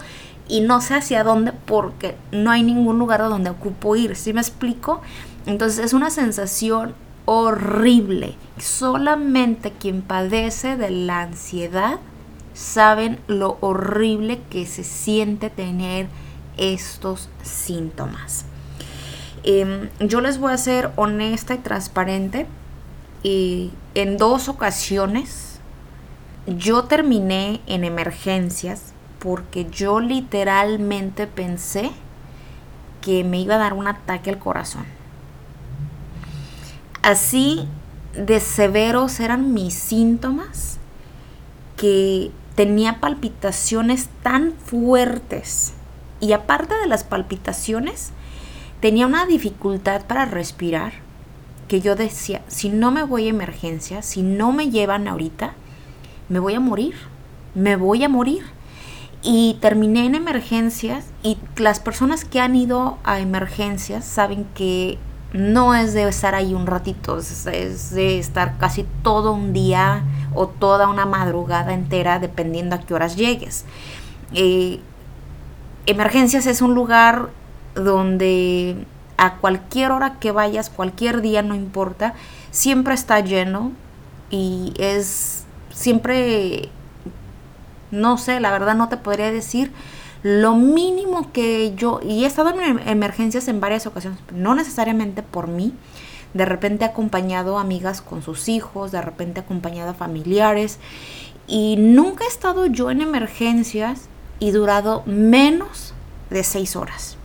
y 0.48 0.62
no 0.62 0.82
sé 0.82 0.96
hacia 0.96 1.24
dónde 1.24 1.52
porque 1.52 2.18
no 2.32 2.50
hay 2.50 2.64
ningún 2.64 2.98
lugar 2.98 3.22
a 3.22 3.28
donde 3.28 3.52
ocupo 3.52 3.96
ir 3.96 4.16
¿sí 4.16 4.34
me 4.34 4.42
explico? 4.42 5.02
Entonces 5.46 5.86
es 5.86 5.94
una 5.94 6.10
sensación 6.10 6.96
horrible. 7.26 8.36
Solamente 8.60 9.72
quien 9.72 10.02
padece 10.02 10.78
de 10.78 10.90
la 10.90 11.22
ansiedad 11.22 12.00
saben 12.54 13.20
lo 13.28 13.58
horrible 13.62 14.42
que 14.50 14.66
se 14.66 14.84
siente 14.84 15.50
tener 15.50 16.08
estos 16.58 17.30
síntomas. 17.42 18.46
Em, 19.44 19.90
yo 20.00 20.22
les 20.22 20.38
voy 20.38 20.54
a 20.54 20.58
ser 20.58 20.92
honesta 20.96 21.54
y 21.54 21.58
transparente. 21.58 22.48
Y 23.24 23.72
en 23.96 24.18
dos 24.18 24.50
ocasiones 24.50 25.60
yo 26.46 26.86
terminé 26.86 27.62
en 27.68 27.84
emergencias 27.86 28.94
porque 29.20 29.66
yo 29.70 30.02
literalmente 30.02 31.28
pensé 31.28 31.92
que 33.02 33.24
me 33.24 33.40
iba 33.40 33.56
a 33.56 33.60
dar 33.60 33.74
un 33.74 33.88
ataque 33.88 34.30
al 34.30 34.40
corazón. 34.40 34.86
Así 37.02 37.68
de 38.14 38.40
severos 38.40 39.20
eran 39.20 39.54
mis 39.54 39.74
síntomas 39.74 40.80
que 41.78 42.32
tenía 42.56 43.00
palpitaciones 43.00 44.10
tan 44.22 44.54
fuertes. 44.54 45.74
Y 46.20 46.34
aparte 46.34 46.76
de 46.76 46.88
las 46.88 47.04
palpitaciones, 47.04 48.12
tenía 48.80 49.08
una 49.08 49.26
dificultad 49.26 50.06
para 50.06 50.26
respirar 50.26 50.94
que 51.68 51.82
yo 51.82 51.96
decía, 51.96 52.42
si 52.48 52.70
no 52.70 52.92
me 52.92 53.04
voy 53.04 53.28
a 53.28 53.30
emergencia, 53.30 54.02
si 54.02 54.22
no 54.22 54.52
me 54.52 54.70
llevan 54.70 55.08
ahorita, 55.08 55.54
me 56.30 56.40
voy 56.40 56.54
a 56.54 56.60
morir, 56.60 56.96
me 57.56 57.76
voy 57.76 58.04
a 58.04 58.10
morir. 58.10 58.44
Y 59.22 59.58
terminé 59.62 60.06
en 60.06 60.16
emergencias 60.16 61.06
y 61.24 61.38
las 61.56 61.80
personas 61.80 62.26
que 62.26 62.42
han 62.42 62.56
ido 62.56 62.98
a 63.06 63.22
emergencias 63.22 64.04
saben 64.04 64.46
que 64.54 64.98
no 65.34 65.74
es 65.74 65.94
de 65.94 66.08
estar 66.08 66.36
ahí 66.36 66.54
un 66.54 66.68
ratito, 66.68 67.18
es, 67.18 67.90
de 67.92 68.20
estar 68.20 68.58
casi 68.60 68.86
todo 69.02 69.34
un 69.34 69.52
día 69.52 70.04
o 70.36 70.48
toda 70.48 70.88
una 70.88 71.06
madrugada 71.06 71.74
entera 71.74 72.20
dependiendo 72.20 72.76
a 72.76 72.80
qué 72.80 72.94
horas 72.94 73.16
llegues. 73.16 73.66
Eh, 74.34 74.80
emergencias 75.88 76.46
es 76.46 76.62
un 76.62 76.76
lugar 76.76 77.30
donde 77.76 78.86
a 79.18 79.36
cualquier 79.38 79.92
hora 79.92 80.20
que 80.20 80.32
vayas, 80.32 80.70
cualquier 80.70 81.22
día, 81.22 81.42
no 81.42 81.56
importa, 81.56 82.14
siempre 82.52 82.94
está 82.94 83.20
lleno 83.20 83.72
y 84.30 84.74
es 84.78 85.46
siempre, 85.72 86.70
no 87.90 88.18
sé, 88.18 88.40
la 88.40 88.52
verdad 88.52 88.76
no 88.76 88.90
te 88.90 88.98
podría 88.98 89.32
decir, 89.32 89.72
lo 90.24 90.56
mínimo 90.56 91.32
que 91.34 91.74
yo, 91.76 92.00
y 92.02 92.24
he 92.24 92.28
estado 92.28 92.50
en 92.50 92.62
em, 92.62 92.88
emergencias 92.88 93.48
en 93.50 93.60
varias 93.60 93.86
ocasiones, 93.86 94.20
no 94.34 94.56
necesariamente 94.56 95.22
por 95.22 95.48
mí, 95.48 95.74
de 96.34 96.46
repente 96.46 96.86
he 96.86 96.88
acompañado 96.88 97.58
a 97.58 97.62
amigas 97.62 98.02
con 98.02 98.24
sus 98.24 98.50
hijos, 98.50 98.92
de 98.92 99.02
repente 99.02 99.42
he 99.42 99.44
acompañado 99.44 99.92
a 99.92 99.94
familiares, 99.94 100.80
y 101.46 101.76
nunca 101.78 102.24
he 102.24 102.28
estado 102.28 102.66
yo 102.66 102.90
en 102.90 103.02
emergencias 103.02 104.08
y 104.40 104.52
durado 104.52 105.04
menos 105.06 105.94
de 106.30 106.44
seis 106.44 106.76
horas. 106.76 107.18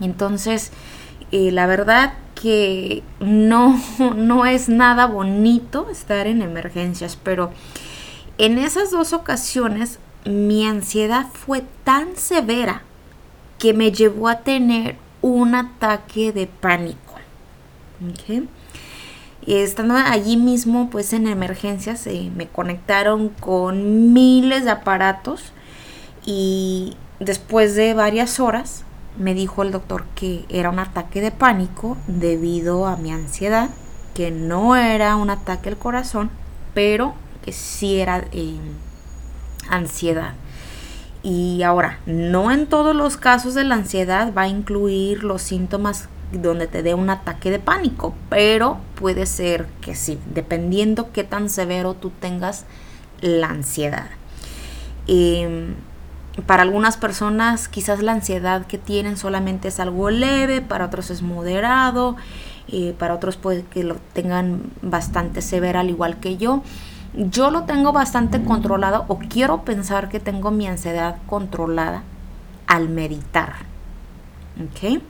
Entonces, 0.00 0.72
eh, 1.30 1.50
la 1.52 1.66
verdad 1.66 2.14
que 2.34 3.02
no, 3.20 3.78
no 4.16 4.46
es 4.46 4.68
nada 4.70 5.06
bonito 5.06 5.88
estar 5.90 6.26
en 6.26 6.40
emergencias, 6.40 7.18
pero 7.22 7.50
en 8.38 8.58
esas 8.58 8.90
dos 8.90 9.12
ocasiones 9.12 9.98
mi 10.26 10.66
ansiedad 10.66 11.26
fue 11.32 11.62
tan 11.84 12.16
severa 12.16 12.82
que 13.58 13.72
me 13.72 13.92
llevó 13.92 14.28
a 14.28 14.40
tener 14.40 14.96
un 15.22 15.54
ataque 15.54 16.32
de 16.32 16.46
pánico. 16.46 17.14
Estando 19.46 19.94
allí 19.94 20.36
mismo, 20.36 20.90
pues 20.90 21.12
en 21.12 21.28
emergencias, 21.28 22.06
eh, 22.06 22.30
me 22.34 22.48
conectaron 22.48 23.28
con 23.28 24.12
miles 24.12 24.64
de 24.64 24.70
aparatos 24.72 25.52
y 26.24 26.96
después 27.20 27.76
de 27.76 27.94
varias 27.94 28.40
horas 28.40 28.84
me 29.18 29.34
dijo 29.34 29.62
el 29.62 29.70
doctor 29.70 30.04
que 30.14 30.44
era 30.48 30.70
un 30.70 30.80
ataque 30.80 31.20
de 31.20 31.30
pánico 31.30 31.96
debido 32.08 32.86
a 32.86 32.96
mi 32.96 33.12
ansiedad, 33.12 33.70
que 34.14 34.30
no 34.30 34.76
era 34.76 35.16
un 35.16 35.30
ataque 35.30 35.68
al 35.68 35.78
corazón, 35.78 36.30
pero 36.74 37.14
que 37.44 37.52
sí 37.52 38.00
era 38.00 38.24
eh, 38.32 38.58
ansiedad. 39.68 40.34
Y 41.22 41.62
ahora, 41.62 41.98
no 42.06 42.50
en 42.52 42.66
todos 42.66 42.94
los 42.94 43.16
casos 43.16 43.54
de 43.54 43.64
la 43.64 43.74
ansiedad 43.74 44.32
va 44.32 44.42
a 44.42 44.48
incluir 44.48 45.24
los 45.24 45.42
síntomas 45.42 46.08
donde 46.32 46.66
te 46.66 46.82
dé 46.82 46.94
un 46.94 47.10
ataque 47.10 47.50
de 47.50 47.58
pánico, 47.58 48.14
pero 48.28 48.78
puede 48.94 49.26
ser 49.26 49.66
que 49.80 49.94
sí, 49.94 50.18
dependiendo 50.32 51.12
qué 51.12 51.24
tan 51.24 51.48
severo 51.48 51.94
tú 51.94 52.10
tengas 52.10 52.64
la 53.20 53.48
ansiedad. 53.48 54.08
Em, 55.06 55.74
para 56.46 56.62
algunas 56.62 56.96
personas 56.96 57.68
quizás 57.68 58.02
la 58.02 58.12
ansiedad 58.12 58.66
que 58.66 58.78
tienen 58.78 59.16
solamente 59.16 59.68
es 59.68 59.80
algo 59.80 60.10
leve, 60.10 60.60
para 60.60 60.86
otros 60.86 61.10
es 61.10 61.22
moderado, 61.22 62.16
eh, 62.68 62.94
para 62.98 63.14
otros 63.14 63.36
puede 63.36 63.62
que 63.64 63.84
lo 63.84 63.96
tengan 64.12 64.62
bastante 64.82 65.40
severa 65.40 65.80
al 65.80 65.90
igual 65.90 66.18
que 66.18 66.36
yo. 66.36 66.62
Yo 67.14 67.50
lo 67.50 67.62
tengo 67.62 67.92
bastante 67.92 68.42
controlado 68.42 69.04
o 69.08 69.18
quiero 69.18 69.64
pensar 69.64 70.08
que 70.08 70.20
tengo 70.20 70.50
mi 70.50 70.66
ansiedad 70.66 71.16
controlada 71.26 72.02
al 72.66 72.88
meditar. 72.88 73.54
¿Ok? 74.62 75.02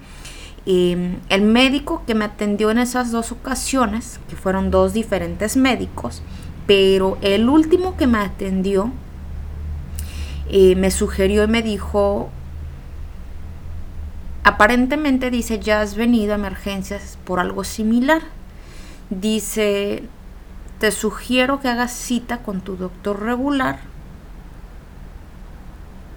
Em, 0.66 1.18
el 1.28 1.42
médico 1.42 2.02
que 2.06 2.14
me 2.14 2.24
atendió 2.24 2.70
en 2.70 2.78
esas 2.78 3.12
dos 3.12 3.30
ocasiones, 3.32 4.18
que 4.28 4.34
fueron 4.36 4.70
dos 4.70 4.92
diferentes 4.92 5.56
médicos, 5.56 6.22
pero 6.66 7.18
el 7.22 7.48
último 7.48 7.96
que 7.96 8.08
me 8.08 8.18
atendió 8.18 8.90
eh, 10.48 10.74
me 10.76 10.90
sugirió 10.90 11.44
y 11.44 11.48
me 11.48 11.62
dijo, 11.62 12.30
aparentemente 14.42 15.30
dice, 15.30 15.60
ya 15.60 15.80
has 15.80 15.94
venido 15.96 16.32
a 16.32 16.36
emergencias 16.36 17.18
por 17.24 17.38
algo 17.40 17.62
similar. 17.62 18.22
Dice, 19.10 20.02
te 20.78 20.90
sugiero 20.90 21.60
que 21.60 21.68
hagas 21.68 21.92
cita 21.92 22.38
con 22.38 22.60
tu 22.60 22.76
doctor 22.76 23.22
regular 23.22 23.80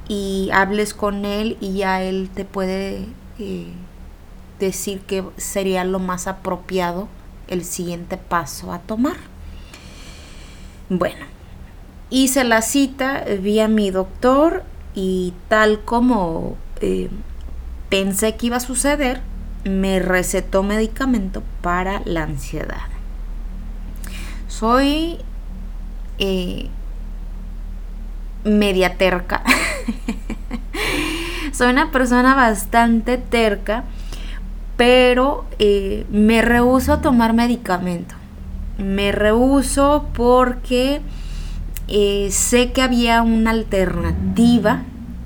y 0.08 0.50
hables 0.54 0.94
con 0.94 1.26
él 1.26 1.58
y 1.60 1.74
ya 1.74 2.02
él 2.02 2.30
te 2.34 2.46
puede... 2.46 3.08
Eh, 3.40 3.72
decir 4.60 5.00
que 5.02 5.24
sería 5.38 5.84
lo 5.84 6.00
más 6.00 6.28
apropiado 6.28 7.08
el 7.48 7.64
siguiente 7.64 8.18
paso 8.18 8.72
a 8.72 8.80
tomar. 8.80 9.18
Bueno, 10.90 11.26
hice 12.10 12.44
la 12.44 12.62
cita, 12.62 13.24
vi 13.42 13.60
a 13.60 13.68
mi 13.68 13.90
doctor 13.90 14.64
y 14.94 15.34
tal 15.48 15.82
como 15.84 16.58
eh, 16.82 17.10
pensé 17.90 18.36
que 18.36 18.48
iba 18.48 18.58
a 18.58 18.62
suceder, 18.62 19.22
me 19.64 20.00
recetó 20.00 20.62
medicamento 20.62 21.42
para 21.62 22.02
la 22.06 22.24
ansiedad. 22.24 22.99
Soy 24.60 25.18
eh, 26.18 26.68
media 28.44 28.98
terca. 28.98 29.44
Soy 31.54 31.72
una 31.72 31.92
persona 31.92 32.36
bastante 32.36 33.18
terca 33.18 33.86
pero 34.80 35.46
eh, 35.60 36.06
me 36.10 36.42
rehuso 36.42 36.94
a 36.94 37.02
tomar 37.02 37.34
medicamento. 37.34 38.16
Me 38.78 39.12
rehuso 39.12 40.08
porque 40.14 41.02
eh, 41.90 42.30
sé 42.32 42.72
que 42.72 42.82
había 42.82 43.22
una 43.22 43.52
alternativa 43.52 44.84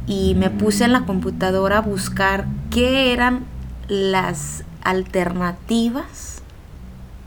y 0.07 0.33
me 0.33 0.49
puse 0.49 0.85
en 0.85 0.91
la 0.93 1.05
computadora 1.05 1.77
a 1.77 1.81
buscar 1.81 2.47
qué 2.71 3.13
eran 3.13 3.45
las 3.87 4.63
alternativas 4.81 6.41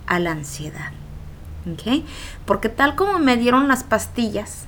a 0.09 0.19
la 0.19 0.33
ansiedad. 0.33 0.91
Porque 2.45 2.69
tal 2.69 2.95
como 2.95 3.19
me 3.19 3.37
dieron 3.37 3.69
las 3.69 3.83
pastillas, 3.83 4.67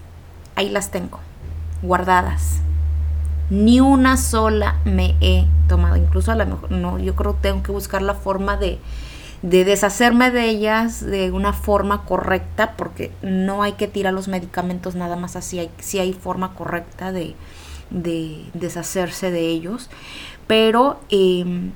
ahí 0.57 0.69
las 0.69 0.91
tengo, 0.91 1.21
guardadas. 1.83 2.61
Ni 3.51 3.81
una 3.81 4.17
sola 4.17 4.77
me 4.85 5.17
he 5.21 5.47
tomado. 5.69 5.97
Incluso 5.97 6.33
a 6.33 6.35
lo 6.35 6.45
mejor, 6.45 6.71
no, 6.71 6.99
yo 6.99 7.15
creo 7.15 7.37
que 7.37 7.43
tengo 7.43 7.63
que 7.63 7.73
buscar 7.73 8.03
la 8.03 8.15
forma 8.15 8.57
de, 8.57 8.79
deshacerme 9.43 10.31
de 10.33 10.49
ellas 10.49 11.05
de 11.05 11.31
una 11.31 11.53
forma 11.53 12.05
correcta, 12.05 12.75
porque 12.77 13.13
no 13.23 13.63
hay 13.63 13.75
que 13.75 13.87
tirar 13.87 14.13
los 14.13 14.27
medicamentos 14.29 14.97
nada 14.97 15.17
más 15.17 15.37
así, 15.37 15.61
hay, 15.61 15.71
hay 15.99 16.13
forma 16.13 16.55
correcta 16.55 17.13
de, 17.13 17.37
deshacerse 17.91 19.31
de 19.31 19.49
ellos. 19.49 19.89
Pero 20.47 20.99
em, 21.11 21.71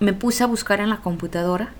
me 0.00 0.12
puse 0.12 0.42
a 0.42 0.46
buscar 0.46 0.80
en 0.80 0.88
la 0.88 0.98
computadora 0.98 1.74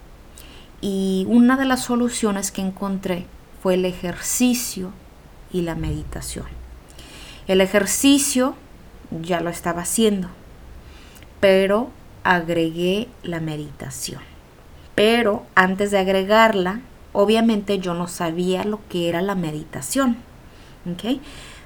y 0.82 1.24
una 1.30 1.56
de 1.56 1.64
las 1.64 1.84
soluciones 1.84 2.50
que 2.50 2.60
encontré 2.60 3.26
fue 3.62 3.74
el 3.74 3.86
ejercicio 3.86 4.92
y 5.50 5.62
la 5.62 5.74
meditación. 5.74 6.46
El 7.46 7.62
ejercicio 7.62 8.54
ya 9.22 9.40
lo 9.40 9.48
estaba 9.48 9.82
haciendo 9.82 10.28
pero 11.42 11.90
agregué 12.22 13.08
la 13.24 13.40
meditación. 13.40 14.20
Pero 14.94 15.44
antes 15.56 15.90
de 15.90 15.98
agregarla, 15.98 16.82
obviamente 17.12 17.80
yo 17.80 17.94
no 17.94 18.06
sabía 18.06 18.62
lo 18.62 18.78
que 18.88 19.08
era 19.08 19.20
la 19.22 19.34
meditación. 19.34 20.18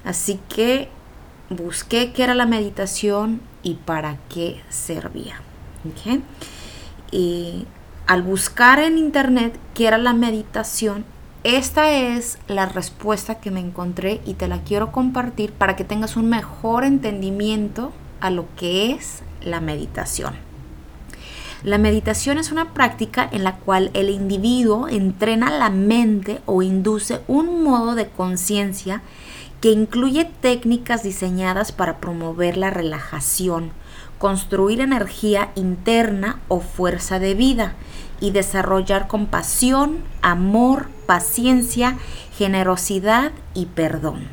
Así 0.03 0.39
que 0.49 0.89
busqué 1.51 2.11
qué 2.11 2.23
era 2.23 2.33
la 2.33 2.47
meditación 2.47 3.39
y 3.61 3.75
para 3.75 4.17
qué 4.29 4.63
servía. 4.69 5.41
Y 7.11 7.67
al 8.07 8.23
buscar 8.23 8.79
en 8.79 8.97
internet 8.97 9.59
qué 9.73 9.87
era 9.87 9.97
la 9.97 10.13
meditación, 10.13 11.05
esta 11.43 11.91
es 11.91 12.39
la 12.47 12.65
respuesta 12.65 13.35
que 13.35 13.51
me 13.51 13.59
encontré 13.59 14.21
y 14.25 14.33
te 14.33 14.47
la 14.47 14.63
quiero 14.63 14.91
compartir 14.91 15.51
para 15.51 15.75
que 15.75 15.83
tengas 15.83 16.15
un 16.15 16.29
mejor 16.29 16.83
entendimiento 16.83 17.91
a 18.21 18.29
lo 18.29 18.45
que 18.55 18.91
es 18.91 19.21
la 19.41 19.59
meditación. 19.59 20.35
La 21.63 21.77
meditación 21.77 22.37
es 22.37 22.51
una 22.51 22.73
práctica 22.73 23.27
en 23.31 23.43
la 23.43 23.57
cual 23.57 23.91
el 23.93 24.09
individuo 24.09 24.87
entrena 24.87 25.49
la 25.49 25.69
mente 25.69 26.39
o 26.45 26.61
induce 26.61 27.21
un 27.27 27.63
modo 27.63 27.95
de 27.95 28.07
conciencia 28.07 29.01
que 29.59 29.71
incluye 29.71 30.25
técnicas 30.25 31.03
diseñadas 31.03 31.71
para 31.71 31.97
promover 31.97 32.57
la 32.57 32.69
relajación, 32.69 33.71
construir 34.17 34.81
energía 34.81 35.51
interna 35.55 36.39
o 36.47 36.59
fuerza 36.59 37.19
de 37.19 37.33
vida 37.33 37.75
y 38.19 38.31
desarrollar 38.31 39.07
compasión, 39.07 39.99
amor, 40.21 40.89
paciencia, 41.05 41.97
generosidad 42.37 43.31
y 43.53 43.67
perdón. 43.67 44.27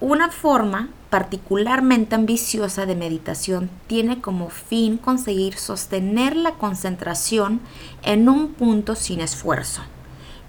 Una 0.00 0.30
forma 0.30 0.88
particularmente 1.10 2.14
ambiciosa 2.14 2.86
de 2.86 2.94
meditación 2.94 3.68
tiene 3.88 4.20
como 4.20 4.48
fin 4.48 4.96
conseguir 4.96 5.58
sostener 5.58 6.36
la 6.36 6.52
concentración 6.52 7.60
en 8.02 8.28
un 8.28 8.52
punto 8.52 8.94
sin 8.94 9.20
esfuerzo, 9.20 9.82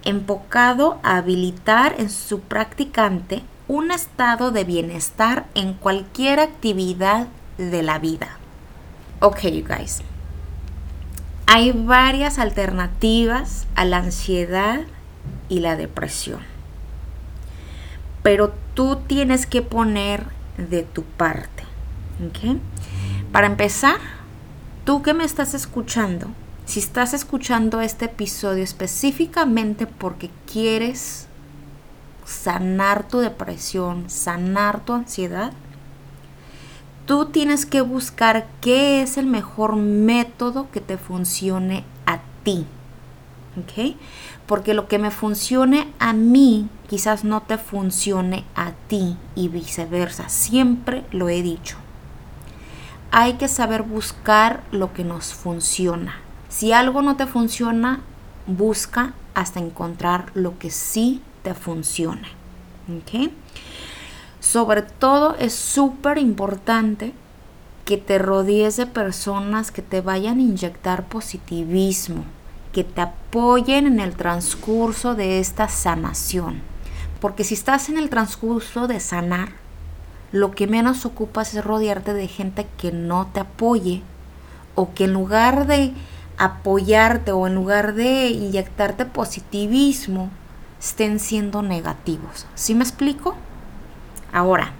enfocado 0.04 0.98
a 1.02 1.16
habilitar 1.16 1.96
en 1.98 2.10
su 2.10 2.40
practicante 2.40 3.42
un 3.66 3.90
estado 3.90 4.52
de 4.52 4.64
bienestar 4.64 5.46
en 5.54 5.74
cualquier 5.74 6.38
actividad 6.38 7.26
de 7.58 7.82
la 7.82 7.98
vida. 7.98 8.38
Ok, 9.24 9.42
you 9.42 9.64
guys. 9.64 10.00
Hay 11.46 11.70
varias 11.70 12.40
alternativas 12.40 13.68
a 13.76 13.84
la 13.84 13.98
ansiedad 13.98 14.80
y 15.48 15.60
la 15.60 15.76
depresión. 15.76 16.40
Pero 18.24 18.52
tú 18.74 18.96
tienes 19.06 19.46
que 19.46 19.62
poner 19.62 20.24
de 20.56 20.82
tu 20.82 21.04
parte. 21.04 21.62
Para 23.30 23.46
empezar, 23.46 23.94
tú 24.84 25.02
que 25.02 25.14
me 25.14 25.22
estás 25.22 25.54
escuchando, 25.54 26.26
si 26.64 26.80
estás 26.80 27.14
escuchando 27.14 27.80
este 27.80 28.06
episodio 28.06 28.64
específicamente 28.64 29.86
porque 29.86 30.30
quieres 30.52 31.28
sanar 32.24 33.06
tu 33.06 33.20
depresión, 33.20 34.10
sanar 34.10 34.84
tu 34.84 34.94
ansiedad, 34.94 35.52
tú 37.06 37.26
tienes 37.26 37.66
que 37.66 37.80
buscar 37.80 38.46
qué 38.60 39.02
es 39.02 39.18
el 39.18 39.26
mejor 39.26 39.76
método 39.76 40.70
que 40.70 40.80
te 40.80 40.98
funcione 40.98 41.84
a 42.06 42.20
ti. 42.42 42.66
¿Ok? 43.58 43.96
Porque 44.46 44.74
lo 44.74 44.88
que 44.88 44.98
me 44.98 45.10
funcione 45.10 45.88
a 45.98 46.12
mí 46.12 46.68
quizás 46.88 47.24
no 47.24 47.42
te 47.42 47.58
funcione 47.58 48.44
a 48.54 48.72
ti 48.88 49.16
y 49.34 49.48
viceversa. 49.48 50.28
Siempre 50.28 51.04
lo 51.10 51.28
he 51.28 51.42
dicho. 51.42 51.76
Hay 53.10 53.34
que 53.34 53.48
saber 53.48 53.82
buscar 53.82 54.62
lo 54.72 54.94
que 54.94 55.04
nos 55.04 55.34
funciona. 55.34 56.16
Si 56.48 56.72
algo 56.72 57.02
no 57.02 57.16
te 57.16 57.26
funciona, 57.26 58.00
busca 58.46 59.12
hasta 59.34 59.60
encontrar 59.60 60.30
lo 60.34 60.58
que 60.58 60.70
sí 60.70 61.20
te 61.42 61.54
funcione. 61.54 62.28
¿Ok? 62.88 63.30
Sobre 64.42 64.82
todo 64.82 65.36
es 65.36 65.54
súper 65.54 66.18
importante 66.18 67.14
que 67.84 67.96
te 67.96 68.18
rodees 68.18 68.76
de 68.76 68.86
personas 68.86 69.70
que 69.70 69.82
te 69.82 70.00
vayan 70.00 70.38
a 70.38 70.42
inyectar 70.42 71.04
positivismo, 71.04 72.24
que 72.72 72.82
te 72.82 73.02
apoyen 73.02 73.86
en 73.86 74.00
el 74.00 74.16
transcurso 74.16 75.14
de 75.14 75.38
esta 75.38 75.68
sanación. 75.68 76.60
Porque 77.20 77.44
si 77.44 77.54
estás 77.54 77.88
en 77.88 77.98
el 77.98 78.10
transcurso 78.10 78.88
de 78.88 78.98
sanar, 78.98 79.50
lo 80.32 80.50
que 80.50 80.66
menos 80.66 81.06
ocupas 81.06 81.54
es 81.54 81.64
rodearte 81.64 82.12
de 82.12 82.26
gente 82.26 82.66
que 82.78 82.90
no 82.90 83.28
te 83.32 83.38
apoye 83.38 84.02
o 84.74 84.92
que 84.92 85.04
en 85.04 85.12
lugar 85.12 85.68
de 85.68 85.92
apoyarte 86.36 87.30
o 87.30 87.46
en 87.46 87.54
lugar 87.54 87.94
de 87.94 88.30
inyectarte 88.30 89.06
positivismo, 89.06 90.30
estén 90.80 91.20
siendo 91.20 91.62
negativos. 91.62 92.46
¿Sí 92.56 92.74
me 92.74 92.82
explico? 92.82 93.36
Ahora, 94.32 94.72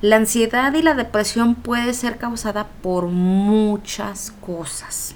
la 0.00 0.16
ansiedad 0.16 0.74
y 0.74 0.82
la 0.82 0.94
depresión 0.94 1.54
puede 1.54 1.94
ser 1.94 2.18
causada 2.18 2.66
por 2.82 3.06
muchas 3.06 4.32
cosas. 4.44 5.14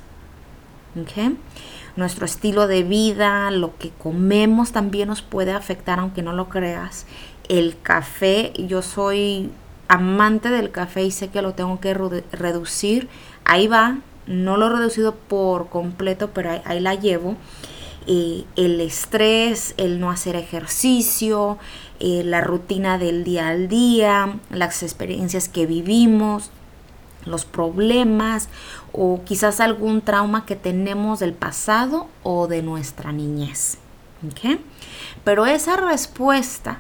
Nuestro 1.97 2.25
estilo 2.25 2.67
de 2.67 2.85
vida, 2.85 3.51
lo 3.51 3.77
que 3.77 3.91
comemos 3.91 4.73
también 4.73 5.09
nos 5.09 5.23
puede 5.23 5.53
afectar, 5.53 5.99
aunque 5.99 6.23
no 6.23 6.33
lo 6.33 6.49
creas. 6.49 7.07
El 7.49 7.77
café, 7.83 8.53
yo 8.57 8.81
soy 8.81 9.51
amante 9.89 10.51
del 10.51 10.71
café 10.71 11.03
y 11.03 11.11
sé 11.11 11.29
que 11.29 11.43
lo 11.43 11.55
tengo 11.55 11.81
que 11.81 11.93
reducir. 11.93 13.09
Ahí 13.45 13.67
va, 13.67 13.99
no 14.27 14.57
lo 14.57 14.67
he 14.67 14.71
reducido 14.71 15.15
por 15.15 15.69
completo, 15.69 16.31
pero 16.33 16.63
ahí 16.65 16.81
la 16.81 16.95
llevo 16.95 17.37
el 18.07 18.81
estrés, 18.81 19.75
el 19.77 19.99
no 19.99 20.11
hacer 20.11 20.37
ejercicio, 20.37 21.59
eh, 21.99 22.23
la 22.25 22.41
rutina 22.41 22.99
del 22.99 23.25
día 23.25 23.49
al 23.49 23.69
día, 23.69 24.39
las 24.51 24.83
experiencias 24.83 25.49
que 25.49 25.67
vivimos, 25.67 26.51
los 27.25 27.45
problemas 27.45 28.49
o 28.93 29.23
quizás 29.25 29.61
algún 29.61 30.01
trauma 30.01 30.47
que 30.47 30.57
tenemos 30.57 31.19
del 31.19 31.33
pasado 31.33 32.09
o 32.23 32.47
de 32.47 32.63
nuestra 32.63 33.13
niñez. 33.13 33.79
Pero 35.25 35.47
esa 35.47 35.77
respuesta 35.77 36.79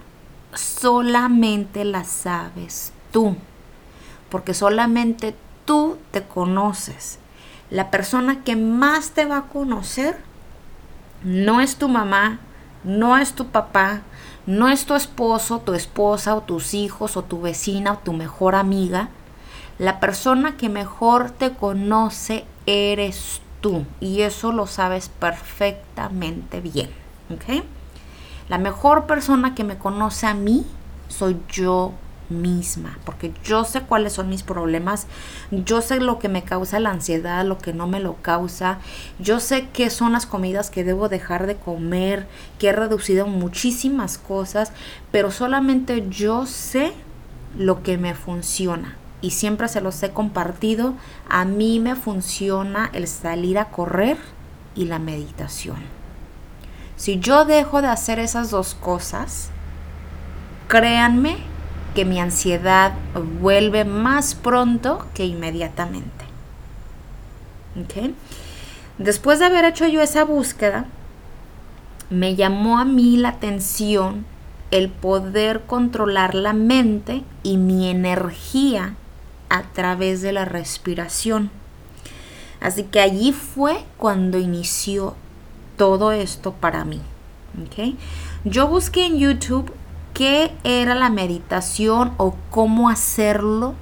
solamente 0.55 1.85
la 1.85 2.05
sabes 2.05 2.93
tú, 3.13 3.37
porque 4.31 4.55
solamente 4.55 5.35
tú 5.65 5.99
te 6.13 6.23
conoces. 6.23 7.19
La 7.71 7.91
persona 7.91 8.43
que 8.45 8.57
más 8.57 9.11
te 9.11 9.25
va 9.25 9.39
a 9.39 9.49
conocer 9.49 10.17
no 11.27 11.61
es 11.61 11.75
tu 11.75 11.89
mamá, 11.89 12.39
no 12.85 13.19
es 13.19 13.33
tu 13.33 13.49
papá, 13.49 14.03
no 14.47 14.69
es 14.69 14.87
tu 14.87 14.95
esposo, 14.95 15.59
tu 15.59 15.75
esposa 15.75 16.37
o 16.37 16.43
tus 16.43 16.73
hijos 16.73 17.17
o 17.17 17.25
tu 17.25 17.41
vecina 17.41 17.95
o 17.95 17.99
tu 17.99 18.13
mejor 18.13 18.55
amiga. 18.55 19.09
La 19.79 19.99
persona 19.99 20.57
que 20.57 20.69
mejor 20.69 21.33
te 21.33 21.53
conoce 21.53 22.45
eres 22.67 23.43
tú 23.61 23.85
y 23.99 24.23
eso 24.23 24.53
lo 24.53 24.69
sabes 24.69 25.09
perfectamente 25.09 26.61
bien. 26.61 26.91
La 28.49 28.59
mejor 28.59 29.07
persona 29.07 29.57
que 29.57 29.65
me 29.65 29.79
conoce 29.79 30.29
a 30.29 30.35
mí 30.35 30.65
soy 31.09 31.41
yo 31.51 31.93
misma, 32.29 32.99
porque 33.05 33.33
yo 33.45 33.65
sé 33.65 33.83
cuáles 33.83 34.13
son 34.15 34.29
mis 34.29 34.43
problemas, 34.43 35.07
yo 35.51 35.81
sé 35.81 36.01
lo 36.01 36.19
que 36.19 36.29
me 36.29 36.43
causa 36.43 36.81
la 36.81 36.91
ansiedad, 36.91 37.45
lo 37.45 37.59
que 37.59 37.73
no 37.73 37.87
me 37.87 38.01
lo 38.01 38.17
causa, 38.17 38.79
yo 39.19 39.41
sé 39.41 39.69
qué 39.73 39.91
son 39.91 40.13
las 40.13 40.27
comidas 40.27 40.71
que 40.71 40.85
debo 40.85 41.09
dejar 41.09 41.47
de 41.47 41.57
comer, 41.57 42.27
que 42.59 42.69
he 42.69 42.73
reducido 42.73 43.27
muchísimas 43.27 44.19
cosas, 44.19 44.73
pero 45.11 45.31
solamente 45.31 46.07
yo 46.11 46.47
sé 46.47 46.93
lo 47.57 47.83
que 47.83 47.99
me 47.99 48.15
funciona 48.15 48.97
y 49.21 49.31
siempre 49.31 49.69
se 49.69 49.81
los 49.81 50.03
he 50.03 50.11
compartido, 50.11 50.95
a 51.29 51.45
mí 51.45 51.81
me 51.81 51.97
funciona 51.97 52.91
el 52.93 53.07
salir 53.09 53.59
a 53.59 53.71
correr 53.71 54.19
y 54.75 54.85
la 54.85 54.99
meditación. 54.99 55.77
Si 56.97 57.19
yo 57.19 57.45
dejo 57.45 57.83
de 57.83 57.89
hacer 57.89 58.19
esas 58.19 58.51
dos 58.51 58.75
cosas, 58.75 59.51
créanme 60.69 61.37
que 61.97 62.05
mi 62.05 62.21
ansiedad 62.21 62.93
vuelve 63.41 63.87
más 63.87 64.35
pronto 64.35 65.07
que 65.15 65.25
inmediatamente. 65.25 66.27
Después 68.99 69.39
de 69.39 69.47
haber 69.47 69.65
hecho 69.65 69.87
yo 69.87 70.03
esa 70.03 70.23
búsqueda, 70.23 70.85
me 72.11 72.37
llamó 72.37 72.79
a 72.79 72.85
mí 72.85 73.17
la 73.17 73.31
atención 73.31 74.27
el 74.71 74.91
poder 74.91 75.63
controlar 75.63 76.35
la 76.35 76.53
mente 76.53 77.23
y 77.43 77.57
mi 77.57 77.89
energía 77.89 78.95
a 79.49 79.63
través 79.63 80.21
de 80.21 80.33
la 80.33 80.45
respiración. 80.45 81.51
Así 82.61 82.83
que 82.83 83.01
allí 83.01 83.33
fue 83.33 83.85
cuando 83.97 84.39
inició 84.39 85.15
todo 85.79 86.13
esto 86.13 86.53
para 86.53 86.85
mí. 86.85 87.01
Yo 88.45 88.69
busqué 88.69 89.07
en 89.07 89.19
YouTube 89.19 89.73
qué 90.17 90.51
era 90.65 90.95
la 90.95 91.11
meditación 91.11 92.15
o 92.17 92.35
cómo 92.49 92.89
hacerlo 92.89 93.75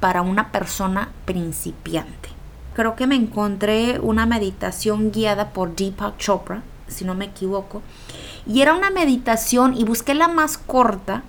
para 0.00 0.22
una 0.22 0.50
persona 0.50 1.10
principiante. 1.26 2.30
Creo 2.74 2.96
que 2.96 3.06
me 3.06 3.16
encontré 3.16 4.00
una 4.00 4.24
meditación 4.24 5.12
guiada 5.12 5.50
por 5.50 5.76
Deepak 5.76 6.16
Chopra, 6.16 6.62
si 6.86 7.04
no 7.04 7.14
me 7.14 7.26
equivoco, 7.26 7.82
y 8.46 8.62
era 8.62 8.74
una 8.74 8.88
meditación 8.88 9.76
y 9.76 9.84
busqué 9.84 10.14
la 10.14 10.28
más 10.28 10.56
corta 10.56 11.22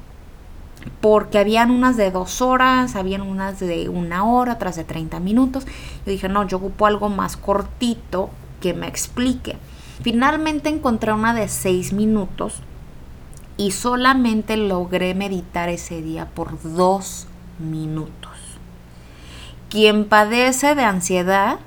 porque 1.01 1.37
habían 1.37 1.69
unas 1.69 1.97
de 1.97 2.09
dos 2.09 2.41
horas, 2.41 2.95
habían 2.95 3.23
unas 3.23 3.59
de 3.59 3.89
una 3.89 4.23
hora, 4.23 4.53
otras 4.53 4.77
de 4.77 4.85
30 4.85 5.19
minutos. 5.19 5.65
Yo 6.05 6.13
dije, 6.13 6.29
no, 6.29 6.47
yo 6.47 6.57
ocupo 6.59 6.85
algo 6.85 7.09
más 7.09 7.35
cortito 7.35 8.29
que 8.61 8.73
me 8.73 8.87
explique. 8.87 9.57
Finalmente 10.01 10.69
encontré 10.69 11.11
una 11.11 11.33
de 11.33 11.49
seis 11.49 11.91
minutos 11.91 12.61
y 13.59 13.71
solamente 13.71 14.55
logré 14.55 15.13
meditar 15.13 15.67
ese 15.67 16.01
día 16.01 16.29
por 16.33 16.57
dos 16.63 17.27
minutos. 17.59 18.31
Quien 19.69 20.05
padece 20.05 20.75
de 20.75 20.85
ansiedad 20.85 21.59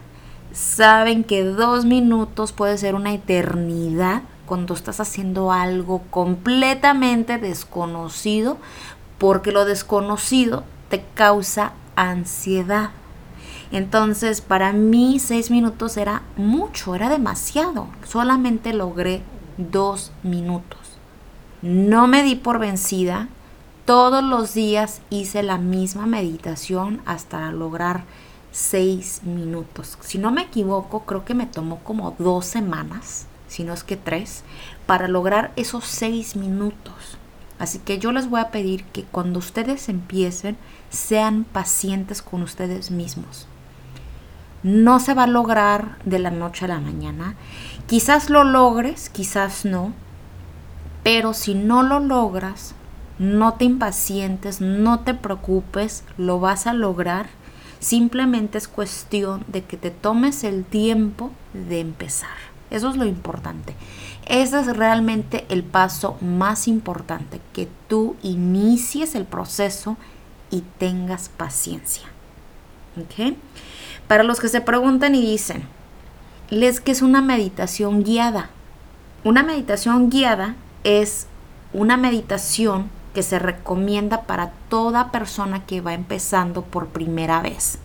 saben 0.52 1.22
que 1.22 1.44
dos 1.44 1.84
minutos 1.84 2.52
puede 2.52 2.78
ser 2.78 2.94
una 2.94 3.12
eternidad 3.12 4.22
cuando 4.46 4.72
estás 4.72 5.00
haciendo 5.00 5.52
algo 5.52 6.00
completamente 6.08 7.36
desconocido 7.36 8.56
porque 9.18 9.52
lo 9.52 9.66
desconocido 9.66 10.64
te 10.88 11.04
causa 11.12 11.74
ansiedad. 11.94 12.92
Entonces, 13.70 14.40
para 14.40 14.72
mí 14.72 15.18
seis 15.18 15.50
minutos 15.50 15.98
era 15.98 16.22
mucho, 16.38 16.94
era 16.94 17.10
demasiado. 17.10 17.88
Solamente 18.08 18.72
logré 18.72 19.20
dos 19.58 20.10
minutos. 20.22 20.81
No 21.62 22.08
me 22.08 22.24
di 22.24 22.34
por 22.34 22.58
vencida. 22.58 23.28
Todos 23.84 24.24
los 24.24 24.52
días 24.52 25.00
hice 25.10 25.44
la 25.44 25.58
misma 25.58 26.06
meditación 26.06 27.00
hasta 27.06 27.52
lograr 27.52 28.02
seis 28.50 29.20
minutos. 29.22 29.96
Si 30.00 30.18
no 30.18 30.32
me 30.32 30.42
equivoco, 30.42 31.04
creo 31.04 31.24
que 31.24 31.34
me 31.34 31.46
tomó 31.46 31.78
como 31.78 32.16
dos 32.18 32.46
semanas, 32.46 33.26
si 33.46 33.62
no 33.62 33.72
es 33.74 33.84
que 33.84 33.96
tres, 33.96 34.42
para 34.86 35.06
lograr 35.06 35.52
esos 35.54 35.84
seis 35.84 36.34
minutos. 36.34 37.16
Así 37.60 37.78
que 37.78 38.00
yo 38.00 38.10
les 38.10 38.28
voy 38.28 38.40
a 38.40 38.50
pedir 38.50 38.82
que 38.86 39.04
cuando 39.04 39.38
ustedes 39.38 39.88
empiecen, 39.88 40.56
sean 40.90 41.44
pacientes 41.44 42.22
con 42.22 42.42
ustedes 42.42 42.90
mismos. 42.90 43.46
No 44.64 44.98
se 44.98 45.14
va 45.14 45.24
a 45.24 45.28
lograr 45.28 45.98
de 46.04 46.18
la 46.18 46.32
noche 46.32 46.64
a 46.64 46.68
la 46.68 46.80
mañana. 46.80 47.36
Quizás 47.86 48.30
lo 48.30 48.42
logres, 48.42 49.10
quizás 49.10 49.64
no, 49.64 49.92
pero 51.02 51.34
si 51.34 51.54
no 51.54 51.82
lo 51.82 52.00
logras, 52.00 52.74
no 53.18 53.54
te 53.54 53.64
impacientes, 53.64 54.60
no 54.60 55.00
te 55.00 55.14
preocupes, 55.14 56.04
lo 56.16 56.40
vas 56.40 56.66
a 56.66 56.72
lograr. 56.72 57.28
Simplemente 57.80 58.58
es 58.58 58.68
cuestión 58.68 59.44
de 59.48 59.64
que 59.64 59.76
te 59.76 59.90
tomes 59.90 60.44
el 60.44 60.64
tiempo 60.64 61.30
de 61.52 61.80
empezar. 61.80 62.30
Eso 62.70 62.88
es 62.88 62.96
lo 62.96 63.04
importante. 63.04 63.74
Ese 64.26 64.60
es 64.60 64.76
realmente 64.76 65.44
el 65.48 65.62
paso 65.62 66.16
más 66.20 66.68
importante, 66.68 67.40
que 67.52 67.68
tú 67.88 68.16
inicies 68.22 69.14
el 69.14 69.24
proceso 69.24 69.96
y 70.50 70.62
tengas 70.78 71.28
paciencia. 71.28 72.04
¿Ok? 72.96 73.34
Para 74.06 74.22
los 74.22 74.40
que 74.40 74.48
se 74.48 74.60
preguntan 74.60 75.14
y 75.14 75.20
dicen, 75.20 75.64
les 76.50 76.80
que 76.80 76.92
es 76.92 77.02
una 77.02 77.20
meditación 77.20 78.04
guiada. 78.04 78.50
Una 79.24 79.42
meditación 79.42 80.08
guiada 80.08 80.54
es 80.84 81.26
una 81.72 81.96
meditación 81.96 82.90
que 83.14 83.22
se 83.22 83.38
recomienda 83.38 84.22
para 84.22 84.52
toda 84.68 85.10
persona 85.12 85.64
que 85.66 85.80
va 85.80 85.94
empezando 85.94 86.62
por 86.62 86.88
primera 86.88 87.42
vez. 87.42 87.78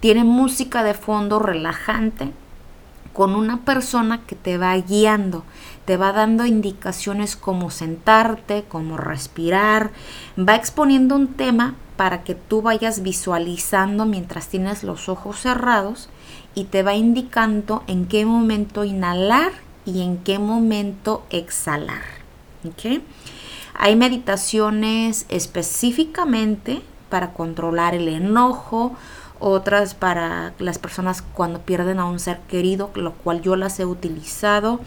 Tiene 0.00 0.24
música 0.24 0.82
de 0.82 0.94
fondo 0.94 1.38
relajante 1.38 2.32
con 3.12 3.34
una 3.34 3.58
persona 3.58 4.22
que 4.26 4.34
te 4.34 4.58
va 4.58 4.74
guiando, 4.76 5.44
te 5.84 5.96
va 5.96 6.12
dando 6.12 6.46
indicaciones 6.46 7.36
como 7.36 7.70
sentarte, 7.70 8.64
como 8.68 8.96
respirar, 8.96 9.90
va 10.38 10.54
exponiendo 10.54 11.14
un 11.14 11.28
tema 11.28 11.74
para 11.96 12.24
que 12.24 12.34
tú 12.34 12.62
vayas 12.62 13.02
visualizando 13.02 14.06
mientras 14.06 14.48
tienes 14.48 14.82
los 14.82 15.08
ojos 15.08 15.38
cerrados 15.38 16.08
y 16.54 16.64
te 16.64 16.82
va 16.82 16.94
indicando 16.94 17.84
en 17.86 18.06
qué 18.06 18.24
momento 18.24 18.82
inhalar 18.82 19.52
y 19.84 20.02
en 20.02 20.18
qué 20.18 20.38
momento 20.38 21.24
exhalar. 21.30 22.02
Hay 23.74 23.96
meditaciones 23.96 25.26
específicamente 25.28 26.82
para 27.08 27.32
controlar 27.32 27.94
el 27.94 28.08
enojo, 28.08 28.94
otras 29.40 29.94
para 29.94 30.52
las 30.58 30.78
personas 30.78 31.22
cuando 31.22 31.60
pierden 31.60 31.98
a 31.98 32.04
un 32.04 32.20
ser 32.20 32.38
querido, 32.48 32.90
lo 32.94 33.12
cual 33.12 33.42
yo 33.42 33.56
las 33.56 33.80
he 33.80 33.84
utilizado. 33.84 34.80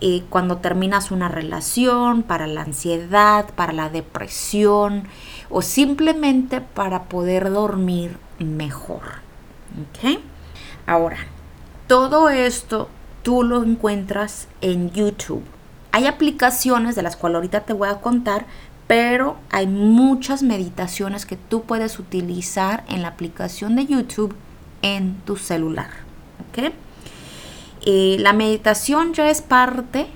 Eh, 0.00 0.24
cuando 0.28 0.58
terminas 0.58 1.10
una 1.10 1.28
relación, 1.28 2.22
para 2.22 2.46
la 2.46 2.62
ansiedad, 2.62 3.46
para 3.54 3.72
la 3.72 3.88
depresión 3.88 5.04
o 5.48 5.62
simplemente 5.62 6.60
para 6.60 7.04
poder 7.04 7.50
dormir 7.50 8.18
mejor. 8.38 9.02
Ahora, 10.86 11.16
todo 11.86 12.28
esto 12.28 12.88
tú 13.24 13.42
lo 13.42 13.64
encuentras 13.64 14.46
en 14.60 14.92
YouTube. 14.92 15.42
Hay 15.90 16.06
aplicaciones 16.06 16.94
de 16.94 17.02
las 17.02 17.16
cuales 17.16 17.36
ahorita 17.36 17.60
te 17.62 17.72
voy 17.72 17.88
a 17.88 18.00
contar, 18.00 18.46
pero 18.86 19.36
hay 19.50 19.66
muchas 19.66 20.42
meditaciones 20.42 21.26
que 21.26 21.36
tú 21.36 21.62
puedes 21.62 21.98
utilizar 21.98 22.84
en 22.88 23.02
la 23.02 23.08
aplicación 23.08 23.74
de 23.74 23.86
YouTube 23.86 24.36
en 24.82 25.14
tu 25.24 25.36
celular. 25.36 25.88
¿ok? 26.50 26.72
Eh, 27.86 28.16
la 28.20 28.32
meditación 28.32 29.14
ya 29.14 29.30
es 29.30 29.40
parte 29.40 30.06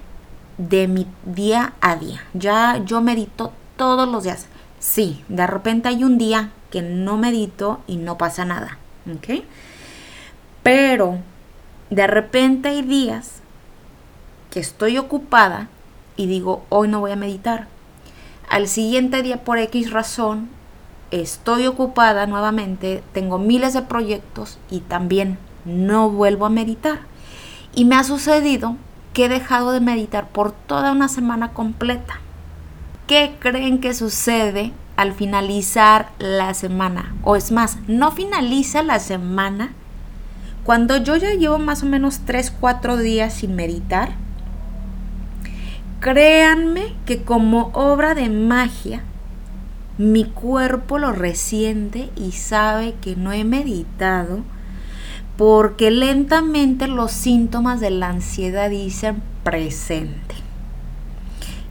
de 0.58 0.86
mi 0.86 1.06
día 1.24 1.72
a 1.80 1.96
día. 1.96 2.22
Ya 2.34 2.82
yo 2.84 3.00
medito 3.00 3.52
todos 3.76 4.06
los 4.06 4.24
días. 4.24 4.46
Sí, 4.80 5.24
de 5.28 5.46
repente 5.46 5.88
hay 5.88 6.04
un 6.04 6.18
día 6.18 6.50
que 6.70 6.82
no 6.82 7.16
medito 7.16 7.80
y 7.86 7.96
no 7.96 8.18
pasa 8.18 8.44
nada. 8.44 8.76
¿ok? 9.10 9.44
Pero 10.62 11.20
de 11.90 12.06
repente 12.06 12.68
hay 12.68 12.82
días 12.82 13.40
que 14.50 14.60
estoy 14.60 14.98
ocupada 14.98 15.68
y 16.16 16.26
digo, 16.26 16.64
hoy 16.68 16.88
no 16.88 17.00
voy 17.00 17.12
a 17.12 17.16
meditar. 17.16 17.68
Al 18.48 18.68
siguiente 18.68 19.22
día, 19.22 19.44
por 19.44 19.58
X 19.58 19.90
razón, 19.90 20.48
estoy 21.10 21.66
ocupada 21.66 22.26
nuevamente, 22.26 23.02
tengo 23.12 23.38
miles 23.38 23.74
de 23.74 23.82
proyectos 23.82 24.58
y 24.70 24.80
también 24.80 25.38
no 25.64 26.10
vuelvo 26.10 26.46
a 26.46 26.50
meditar. 26.50 27.00
Y 27.74 27.84
me 27.84 27.96
ha 27.96 28.04
sucedido 28.04 28.76
que 29.12 29.26
he 29.26 29.28
dejado 29.28 29.72
de 29.72 29.80
meditar 29.80 30.28
por 30.28 30.52
toda 30.52 30.92
una 30.92 31.08
semana 31.08 31.52
completa. 31.52 32.20
¿Qué 33.06 33.36
creen 33.38 33.80
que 33.80 33.94
sucede 33.94 34.72
al 34.96 35.12
finalizar 35.12 36.10
la 36.18 36.52
semana? 36.54 37.14
O 37.22 37.36
es 37.36 37.52
más, 37.52 37.78
no 37.86 38.12
finaliza 38.12 38.82
la 38.82 38.98
semana. 38.98 39.72
Cuando 40.68 40.98
yo 40.98 41.16
ya 41.16 41.32
llevo 41.32 41.58
más 41.58 41.82
o 41.82 41.86
menos 41.86 42.26
3, 42.26 42.52
4 42.60 42.98
días 42.98 43.32
sin 43.32 43.56
meditar, 43.56 44.10
créanme 45.98 46.92
que 47.06 47.22
como 47.22 47.70
obra 47.72 48.14
de 48.14 48.28
magia, 48.28 49.00
mi 49.96 50.24
cuerpo 50.26 50.98
lo 50.98 51.12
resiente 51.12 52.10
y 52.16 52.32
sabe 52.32 52.96
que 53.00 53.16
no 53.16 53.32
he 53.32 53.44
meditado 53.44 54.40
porque 55.38 55.90
lentamente 55.90 56.86
los 56.86 57.12
síntomas 57.12 57.80
de 57.80 57.88
la 57.88 58.10
ansiedad 58.10 58.68
dicen 58.68 59.22
presente. 59.44 60.34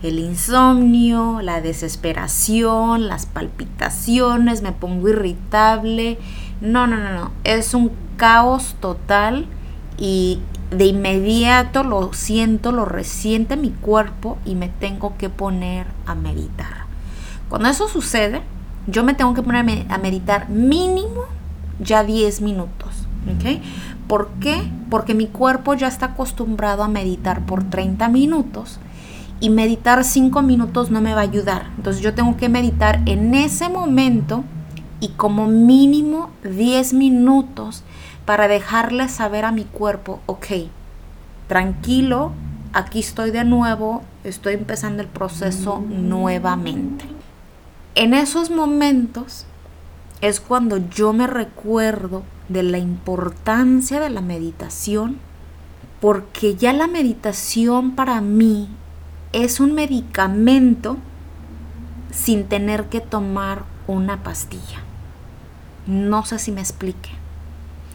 El 0.02 0.18
insomnio, 0.18 1.42
la 1.44 1.62
desesperación, 1.62 3.08
las 3.08 3.28
palpitaciones, 3.28 4.64
me 4.64 4.72
pongo 4.72 5.10
irritable. 5.10 6.18
No, 6.62 6.88
no, 6.88 6.98
no, 6.98 7.14
no. 7.14 7.32
Es 7.44 7.76
un 7.76 8.07
caos 8.18 8.76
total 8.80 9.46
y 9.98 10.40
de 10.72 10.86
inmediato 10.86 11.84
lo 11.84 12.12
siento, 12.14 12.72
lo 12.72 12.86
resiente 12.86 13.56
mi 13.56 13.70
cuerpo 13.70 14.38
y 14.46 14.56
me 14.56 14.70
tengo 14.70 15.16
que 15.18 15.30
poner 15.30 15.88
a 16.06 16.16
meditar. 16.16 16.88
Cuando 17.48 17.70
eso 17.70 17.88
sucede, 17.88 18.42
yo 18.88 19.04
me 19.04 19.14
tengo 19.14 19.34
que 19.34 19.42
poner 19.42 19.88
a 19.90 19.98
meditar 19.98 20.50
mínimo 20.50 21.24
ya 21.80 22.04
10 22.04 22.42
minutos. 22.42 23.08
¿ok? 23.28 23.62
¿Por 24.08 24.30
qué? 24.40 24.72
Porque 24.90 25.14
mi 25.14 25.28
cuerpo 25.28 25.74
ya 25.74 25.88
está 25.88 26.08
acostumbrado 26.08 26.84
a 26.84 26.88
meditar 26.88 27.46
por 27.46 27.64
30 27.64 28.08
minutos 28.10 28.80
y 29.40 29.50
meditar 29.50 30.04
5 30.04 30.42
minutos 30.42 30.92
no 30.92 31.02
me 31.02 31.14
va 31.14 31.22
a 31.22 31.24
ayudar. 31.24 31.72
Entonces 31.78 32.02
yo 32.02 32.14
tengo 32.14 32.38
que 32.38 32.50
meditar 32.50 33.02
en 33.06 33.36
ese 33.36 33.70
momento 33.70 34.44
y 35.00 35.10
como 35.10 35.48
mínimo 35.48 36.32
10 36.44 36.94
minutos 36.94 37.84
para 38.28 38.50
dejarle 38.50 39.08
saber 39.08 39.46
a 39.46 39.54
mi 39.54 39.64
cuerpo, 39.64 40.20
ok, 40.26 40.48
tranquilo, 41.48 42.34
aquí 42.74 43.00
estoy 43.00 43.32
de 43.32 43.46
nuevo, 43.46 44.04
estoy 44.26 44.56
empezando 44.56 45.02
el 45.02 45.08
proceso 45.08 45.82
nuevamente. 45.88 47.06
En 47.96 48.14
esos 48.14 48.52
momentos 48.52 49.46
es 50.20 50.42
cuando 50.42 50.76
yo 50.90 51.14
me 51.14 51.26
recuerdo 51.26 52.24
de 52.50 52.64
la 52.64 52.80
importancia 52.80 54.02
de 54.02 54.10
la 54.10 54.20
meditación, 54.20 55.20
porque 56.02 56.56
ya 56.56 56.74
la 56.74 56.88
meditación 56.88 57.96
para 57.96 58.20
mí 58.20 58.68
es 59.32 59.62
un 59.62 59.72
medicamento 59.74 60.98
sin 62.12 62.44
tener 62.44 62.88
que 62.88 63.00
tomar 63.00 63.64
una 63.88 64.22
pastilla. 64.22 64.82
No 65.86 66.26
sé 66.26 66.40
si 66.40 66.52
me 66.52 66.60
explique. 66.60 67.17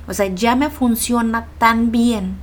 O 0.09 0.15
sea, 0.15 0.27
ya 0.27 0.57
me 0.57 0.71
funciona 0.71 1.47
tan 1.59 1.93
bien 1.93 2.37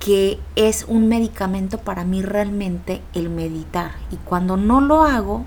que 0.00 0.38
es 0.56 0.84
un 0.88 1.08
medicamento 1.08 1.78
para 1.78 2.04
mí 2.04 2.22
realmente 2.22 3.02
el 3.14 3.30
meditar. 3.30 3.92
Y 4.10 4.16
cuando 4.16 4.56
no 4.56 4.80
lo 4.80 5.04
hago, 5.04 5.44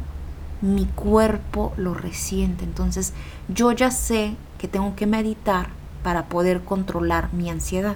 mi 0.62 0.86
cuerpo 0.86 1.74
lo 1.78 1.94
resiente. 1.94 2.64
Entonces 2.64 3.14
yo 3.48 3.72
ya 3.72 3.92
sé 3.92 4.36
que 4.58 4.68
tengo 4.68 4.96
que 4.96 5.08
meditar 5.08 5.70
para 6.04 6.26
poder 6.26 6.62
controlar 6.62 7.34
mi 7.34 7.50
ansiedad. 7.50 7.96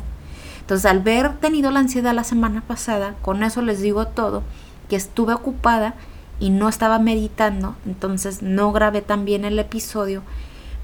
Entonces 0.62 0.86
al 0.86 1.00
haber 1.00 1.38
tenido 1.38 1.72
la 1.72 1.80
ansiedad 1.80 2.14
la 2.14 2.24
semana 2.24 2.62
pasada, 2.62 3.16
con 3.22 3.44
eso 3.44 3.62
les 3.62 3.82
digo 3.82 4.08
todo, 4.08 4.42
que 4.90 4.96
estuve 4.96 5.34
ocupada 5.34 5.94
y 6.40 6.50
no 6.50 6.68
estaba 6.68 7.00
meditando, 7.00 7.76
entonces 7.86 8.42
no 8.42 8.72
grabé 8.72 9.02
tan 9.02 9.26
bien 9.26 9.46
el 9.46 9.60
episodio, 9.60 10.24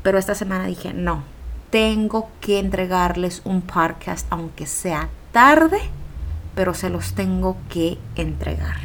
pero 0.03 0.17
esta 0.17 0.35
semana 0.35 0.65
dije, 0.65 0.93
no, 0.93 1.23
tengo 1.71 2.29
que 2.41 2.59
entregarles 2.59 3.41
un 3.45 3.61
podcast, 3.61 4.27
aunque 4.29 4.67
sea 4.67 5.09
tarde, 5.31 5.79
pero 6.53 6.73
se 6.73 6.89
los 6.89 7.13
tengo 7.13 7.57
que 7.69 7.97
entregar. 8.15 8.77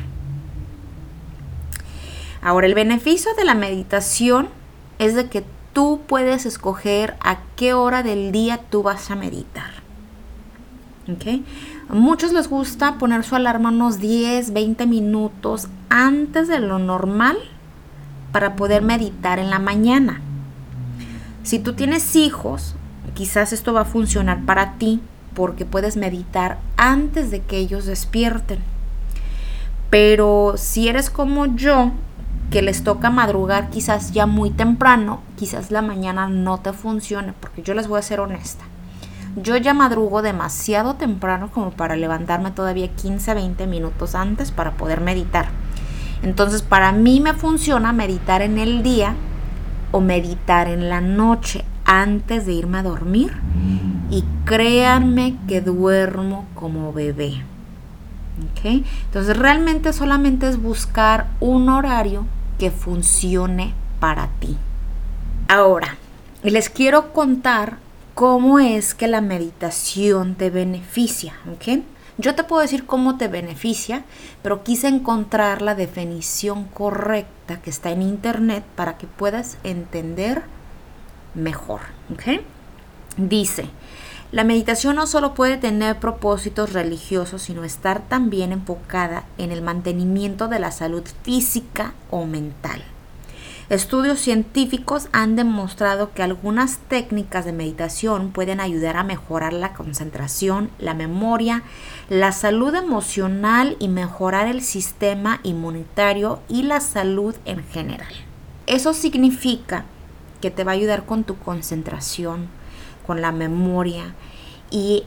Ahora, 2.40 2.66
el 2.66 2.74
beneficio 2.74 3.34
de 3.34 3.44
la 3.44 3.54
meditación 3.54 4.48
es 4.98 5.14
de 5.14 5.28
que 5.28 5.44
tú 5.72 6.00
puedes 6.06 6.46
escoger 6.46 7.16
a 7.20 7.38
qué 7.56 7.74
hora 7.74 8.02
del 8.02 8.32
día 8.32 8.60
tú 8.70 8.82
vas 8.82 9.10
a 9.10 9.16
meditar. 9.16 9.70
¿Okay? 11.12 11.44
A 11.88 11.94
muchos 11.94 12.32
les 12.32 12.48
gusta 12.48 12.98
poner 12.98 13.24
su 13.24 13.36
alarma 13.36 13.70
unos 13.70 13.98
10, 13.98 14.52
20 14.52 14.86
minutos 14.86 15.68
antes 15.88 16.48
de 16.48 16.60
lo 16.60 16.78
normal 16.78 17.36
para 18.32 18.56
poder 18.56 18.82
meditar 18.82 19.38
en 19.38 19.50
la 19.50 19.58
mañana. 19.58 20.20
Si 21.46 21.60
tú 21.60 21.74
tienes 21.74 22.16
hijos, 22.16 22.74
quizás 23.14 23.52
esto 23.52 23.72
va 23.72 23.82
a 23.82 23.84
funcionar 23.84 24.44
para 24.44 24.72
ti 24.78 25.00
porque 25.32 25.64
puedes 25.64 25.96
meditar 25.96 26.58
antes 26.76 27.30
de 27.30 27.40
que 27.40 27.56
ellos 27.56 27.86
despierten. 27.86 28.58
Pero 29.88 30.54
si 30.56 30.88
eres 30.88 31.08
como 31.08 31.46
yo, 31.46 31.92
que 32.50 32.62
les 32.62 32.82
toca 32.82 33.10
madrugar 33.10 33.70
quizás 33.70 34.10
ya 34.10 34.26
muy 34.26 34.50
temprano, 34.50 35.20
quizás 35.36 35.70
la 35.70 35.82
mañana 35.82 36.26
no 36.26 36.58
te 36.58 36.72
funcione, 36.72 37.32
porque 37.38 37.62
yo 37.62 37.74
les 37.74 37.86
voy 37.86 38.00
a 38.00 38.02
ser 38.02 38.18
honesta. 38.18 38.64
Yo 39.36 39.56
ya 39.56 39.72
madrugo 39.72 40.22
demasiado 40.22 40.94
temprano 40.94 41.52
como 41.52 41.70
para 41.70 41.94
levantarme 41.94 42.50
todavía 42.50 42.88
15, 42.88 43.34
20 43.34 43.68
minutos 43.68 44.16
antes 44.16 44.50
para 44.50 44.72
poder 44.72 45.00
meditar. 45.00 45.50
Entonces 46.24 46.62
para 46.62 46.90
mí 46.90 47.20
me 47.20 47.34
funciona 47.34 47.92
meditar 47.92 48.42
en 48.42 48.58
el 48.58 48.82
día 48.82 49.14
o 49.92 50.00
meditar 50.00 50.68
en 50.68 50.88
la 50.88 51.00
noche 51.00 51.64
antes 51.84 52.46
de 52.46 52.52
irme 52.52 52.78
a 52.78 52.82
dormir 52.82 53.32
y 54.10 54.24
créanme 54.44 55.36
que 55.48 55.60
duermo 55.60 56.46
como 56.54 56.92
bebé. 56.92 57.42
Entonces 58.64 59.36
realmente 59.36 59.92
solamente 59.92 60.48
es 60.48 60.60
buscar 60.60 61.28
un 61.40 61.68
horario 61.68 62.26
que 62.58 62.70
funcione 62.70 63.74
para 64.00 64.28
ti. 64.40 64.56
Ahora, 65.48 65.96
les 66.42 66.68
quiero 66.68 67.12
contar 67.12 67.78
cómo 68.14 68.58
es 68.58 68.94
que 68.94 69.08
la 69.08 69.20
meditación 69.20 70.34
te 70.34 70.50
beneficia. 70.50 71.34
Yo 72.18 72.34
te 72.34 72.44
puedo 72.44 72.62
decir 72.62 72.86
cómo 72.86 73.18
te 73.18 73.28
beneficia, 73.28 74.04
pero 74.42 74.64
quise 74.64 74.88
encontrar 74.88 75.60
la 75.60 75.74
definición 75.74 76.64
correcta 76.64 77.60
que 77.60 77.70
está 77.70 77.90
en 77.90 78.00
internet 78.00 78.64
para 78.74 78.96
que 78.96 79.06
puedas 79.06 79.58
entender 79.64 80.42
mejor. 81.34 81.80
Dice, 83.18 83.66
la 84.32 84.44
meditación 84.44 84.96
no 84.96 85.06
solo 85.06 85.34
puede 85.34 85.58
tener 85.58 85.98
propósitos 86.00 86.72
religiosos, 86.72 87.42
sino 87.42 87.64
estar 87.64 88.08
también 88.08 88.50
enfocada 88.50 89.24
en 89.36 89.52
el 89.52 89.62
mantenimiento 89.62 90.48
de 90.48 90.58
la 90.58 90.72
salud 90.72 91.04
física 91.22 91.92
o 92.10 92.24
mental. 92.24 92.82
Estudios 93.68 94.20
científicos 94.20 95.08
han 95.10 95.34
demostrado 95.34 96.12
que 96.12 96.22
algunas 96.22 96.78
técnicas 96.78 97.44
de 97.44 97.52
meditación 97.52 98.30
pueden 98.30 98.60
ayudar 98.60 98.96
a 98.96 99.02
mejorar 99.02 99.52
la 99.52 99.74
concentración, 99.74 100.70
la 100.78 100.94
memoria, 100.94 101.64
la 102.08 102.30
salud 102.30 102.72
emocional 102.76 103.76
y 103.80 103.88
mejorar 103.88 104.46
el 104.46 104.62
sistema 104.62 105.40
inmunitario 105.42 106.38
y 106.48 106.62
la 106.62 106.78
salud 106.78 107.34
en 107.44 107.64
general. 107.64 108.12
Eso 108.68 108.94
significa 108.94 109.84
que 110.40 110.52
te 110.52 110.62
va 110.62 110.70
a 110.70 110.74
ayudar 110.74 111.04
con 111.04 111.24
tu 111.24 111.36
concentración, 111.36 112.46
con 113.04 113.20
la 113.20 113.32
memoria 113.32 114.14
y 114.70 115.02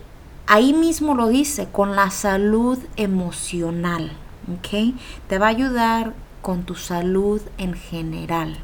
ahí 0.48 0.74
mismo 0.74 1.16
lo 1.16 1.30
dice, 1.30 1.70
con 1.72 1.96
la 1.96 2.10
salud 2.10 2.78
emocional. 2.98 4.12
¿ok? 4.52 4.96
Te 5.30 5.38
va 5.38 5.46
a 5.46 5.50
ayudar 5.50 6.14
con 6.42 6.64
tu 6.64 6.76
salud 6.76 7.42
en 7.58 7.74
general. 7.74 8.58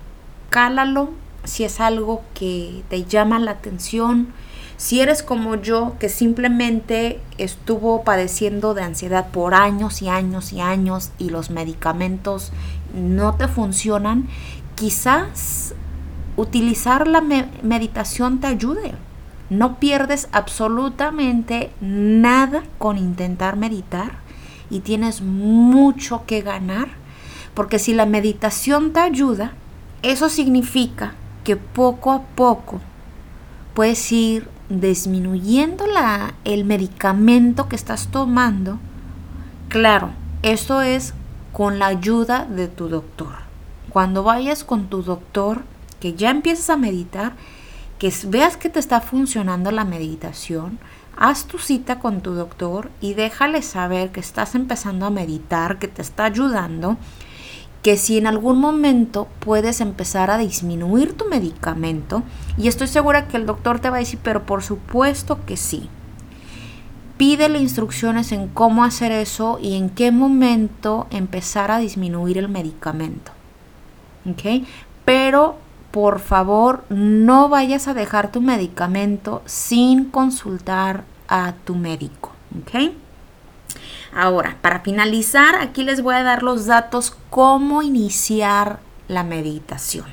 Cálalo 0.49 1.09
si 1.43 1.63
es 1.63 1.79
algo 1.79 2.23
que 2.33 2.83
te 2.89 3.05
llama 3.05 3.39
la 3.39 3.51
atención. 3.51 4.33
Si 4.77 4.99
eres 4.99 5.23
como 5.23 5.55
yo, 5.55 5.95
que 5.99 6.09
simplemente 6.09 7.21
estuvo 7.37 8.03
padeciendo 8.03 8.73
de 8.73 8.83
ansiedad 8.83 9.27
por 9.29 9.53
años 9.53 10.01
y 10.01 10.09
años 10.09 10.51
y 10.51 10.59
años 10.59 11.11
y 11.17 11.29
los 11.29 11.49
medicamentos 11.49 12.51
no 12.93 13.35
te 13.35 13.47
funcionan, 13.47 14.27
quizás 14.75 15.73
utilizar 16.35 17.07
la 17.07 17.21
meditación 17.21 18.39
te 18.39 18.47
ayude. 18.47 18.93
No 19.49 19.79
pierdes 19.79 20.27
absolutamente 20.31 21.71
nada 21.79 22.63
con 22.77 22.97
intentar 22.97 23.55
meditar 23.55 24.17
y 24.69 24.79
tienes 24.79 25.21
mucho 25.21 26.25
que 26.25 26.41
ganar 26.41 27.04
porque 27.55 27.79
si 27.79 27.93
la 27.93 28.05
meditación 28.05 28.93
te 28.93 28.99
ayuda, 28.99 29.53
eso 30.03 30.29
significa 30.29 31.13
que 31.43 31.55
poco 31.55 32.11
a 32.11 32.21
poco 32.21 32.81
puedes 33.73 34.11
ir 34.11 34.47
disminuyendo 34.69 35.87
la, 35.87 36.33
el 36.43 36.65
medicamento 36.65 37.67
que 37.69 37.75
estás 37.75 38.09
tomando. 38.09 38.79
Claro, 39.69 40.11
eso 40.41 40.81
es 40.81 41.13
con 41.53 41.79
la 41.79 41.87
ayuda 41.87 42.45
de 42.45 42.67
tu 42.67 42.89
doctor. 42.89 43.35
Cuando 43.89 44.23
vayas 44.23 44.63
con 44.63 44.87
tu 44.87 45.03
doctor, 45.03 45.63
que 45.99 46.13
ya 46.13 46.29
empieces 46.29 46.69
a 46.69 46.77
meditar, 46.77 47.33
que 47.97 48.13
veas 48.27 48.57
que 48.57 48.69
te 48.69 48.79
está 48.79 48.99
funcionando 48.99 49.71
la 49.71 49.85
meditación, 49.85 50.79
haz 51.15 51.45
tu 51.45 51.57
cita 51.59 51.99
con 51.99 52.21
tu 52.21 52.33
doctor 52.33 52.91
y 52.99 53.13
déjale 53.13 53.61
saber 53.61 54.11
que 54.11 54.19
estás 54.19 54.55
empezando 54.55 55.05
a 55.05 55.11
meditar, 55.11 55.79
que 55.79 55.87
te 55.87 56.01
está 56.01 56.25
ayudando 56.25 56.97
que 57.85 57.97
si 57.97 58.17
en 58.17 58.25
algún 58.25 58.59
momento 58.59 59.27
puedes 59.41 59.79
empezar 59.79 60.31
a 60.31 60.39
disminuir 60.39 61.13
tu 61.13 61.25
medicamento, 61.25 62.23
y 62.57 62.67
estoy 62.67 62.87
segura 62.87 63.27
que 63.27 63.37
el 63.37 63.45
doctor 63.45 63.79
te 63.79 63.91
va 63.91 63.97
a 63.97 63.99
decir, 63.99 64.17
pero 64.23 64.43
por 64.43 64.63
supuesto 64.63 65.45
que 65.45 65.55
sí. 65.55 65.87
Pídele 67.17 67.59
instrucciones 67.59 68.31
en 68.31 68.47
cómo 68.47 68.83
hacer 68.83 69.11
eso 69.11 69.59
y 69.61 69.75
en 69.75 69.91
qué 69.91 70.11
momento 70.11 71.05
empezar 71.11 71.69
a 71.69 71.77
disminuir 71.77 72.39
el 72.39 72.49
medicamento. 72.49 73.31
¿Ok? 74.27 74.65
Pero 75.05 75.57
por 75.91 76.17
favor 76.17 76.85
no 76.89 77.49
vayas 77.49 77.87
a 77.87 77.93
dejar 77.93 78.31
tu 78.31 78.41
medicamento 78.41 79.43
sin 79.45 80.05
consultar 80.05 81.03
a 81.27 81.53
tu 81.65 81.75
médico. 81.75 82.31
¿Ok? 82.63 82.95
Ahora, 84.15 84.57
para 84.61 84.79
finalizar, 84.79 85.55
aquí 85.55 85.83
les 85.83 86.01
voy 86.01 86.15
a 86.15 86.23
dar 86.23 86.41
los 86.41 86.65
datos 86.65 87.15
cómo 87.29 87.81
iniciar 87.81 88.79
la 89.09 89.23
meditación. 89.23 90.05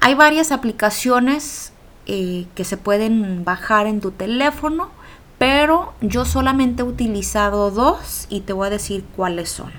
Hay 0.00 0.14
varias 0.14 0.50
aplicaciones 0.50 1.72
eh, 2.06 2.46
que 2.56 2.64
se 2.64 2.76
pueden 2.76 3.44
bajar 3.44 3.86
en 3.86 4.00
tu 4.00 4.10
teléfono, 4.10 4.90
pero 5.38 5.92
yo 6.00 6.24
solamente 6.24 6.82
he 6.82 6.84
utilizado 6.84 7.70
dos 7.70 8.26
y 8.28 8.40
te 8.40 8.52
voy 8.52 8.66
a 8.66 8.70
decir 8.70 9.04
cuáles 9.14 9.50
son. 9.50 9.70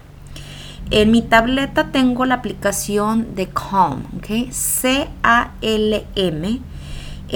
En 0.91 1.11
mi 1.11 1.23
tableta 1.23 1.91
tengo 1.91 2.25
la 2.25 2.35
aplicación 2.35 3.35
de 3.35 3.49
Calm, 3.49 4.05
C-A-L-M 4.51 5.01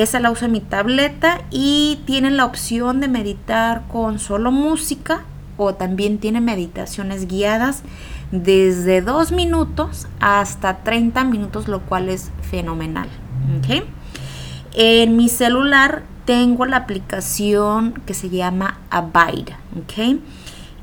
esa 0.01 0.19
la 0.21 0.31
uso 0.31 0.45
en 0.45 0.53
mi 0.53 0.61
tableta 0.61 1.41
y 1.51 1.99
tienen 2.05 2.37
la 2.37 2.45
opción 2.45 3.01
de 3.01 3.09
meditar 3.09 3.83
con 3.89 4.17
solo 4.17 4.49
música 4.51 5.25
o 5.57 5.75
también 5.75 6.19
tiene 6.19 6.39
meditaciones 6.39 7.27
guiadas 7.27 7.83
desde 8.31 9.01
2 9.01 9.33
minutos 9.33 10.07
hasta 10.21 10.77
30 10.83 11.25
minutos, 11.25 11.67
lo 11.67 11.81
cual 11.81 12.07
es 12.07 12.31
fenomenal. 12.49 13.09
En 14.73 15.17
mi 15.17 15.27
celular 15.27 16.03
tengo 16.23 16.65
la 16.65 16.77
aplicación 16.77 17.93
que 18.05 18.13
se 18.13 18.29
llama 18.29 18.79
Abide. 18.89 19.57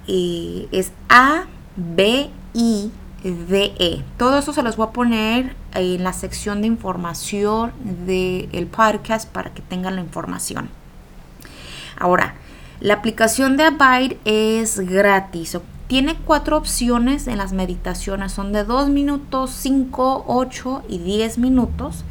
Y 0.07 0.69
es 0.73 0.93
A-B-I 1.09 2.91
DE. 3.33 4.05
Todo 4.19 4.39
eso 4.39 4.53
se 4.53 4.63
los 4.63 4.77
voy 4.77 4.89
a 4.89 4.93
poner 4.93 5.57
en 5.75 6.05
la 6.05 6.13
sección 6.13 6.61
de 6.61 6.67
información 6.67 7.73
del 8.07 8.67
podcast 8.67 9.29
para 9.29 9.53
que 9.53 9.63
tengan 9.63 9.97
la 9.97 10.03
información. 10.03 10.69
Ahora, 11.99 12.35
la 12.81 12.95
aplicación 12.95 13.57
de 13.57 13.65
Abide 13.65 14.19
es 14.25 14.81
gratis. 14.81 15.59
Tiene 15.87 16.17
cuatro 16.25 16.57
opciones 16.57 17.27
en 17.27 17.39
las 17.39 17.53
meditaciones. 17.53 18.33
Son 18.33 18.53
de 18.53 18.65
2 18.65 18.91
minutos, 18.91 19.51
5, 19.51 20.25
8 20.27 20.83
y 20.89 20.99
10 20.99 21.39
minutos. 21.39 22.05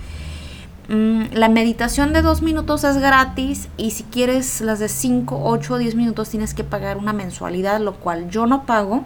Mm, 0.88 1.34
la 1.34 1.50
meditación 1.50 2.14
de 2.14 2.22
2 2.22 2.42
minutos 2.42 2.84
es 2.84 2.98
gratis 2.98 3.70
y 3.76 3.92
si 3.92 4.04
quieres 4.04 4.62
las 4.62 4.80
de 4.80 4.88
5, 4.88 5.42
8 5.44 5.74
o 5.74 5.78
10 5.78 5.96
minutos 5.96 6.30
tienes 6.30 6.54
que 6.54 6.64
pagar 6.64 6.98
una 6.98 7.12
mensualidad, 7.12 7.80
lo 7.80 7.96
cual 7.96 8.30
yo 8.30 8.46
no 8.46 8.66
pago. 8.66 9.06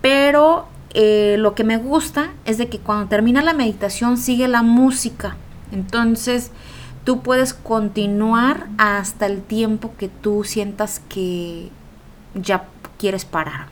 Pero 0.00 0.66
eh, 0.92 1.36
lo 1.38 1.54
que 1.54 1.64
me 1.64 1.76
gusta 1.76 2.32
es 2.44 2.58
de 2.58 2.68
que 2.68 2.78
cuando 2.78 3.08
termina 3.08 3.42
la 3.42 3.52
meditación 3.52 4.16
sigue 4.16 4.48
la 4.48 4.62
música. 4.62 5.36
Entonces 5.72 6.50
tú 7.04 7.22
puedes 7.22 7.54
continuar 7.54 8.68
hasta 8.78 9.26
el 9.26 9.42
tiempo 9.42 9.94
que 9.96 10.08
tú 10.08 10.44
sientas 10.44 11.00
que 11.08 11.70
ya 12.34 12.64
quieres 12.98 13.24
parar. 13.24 13.68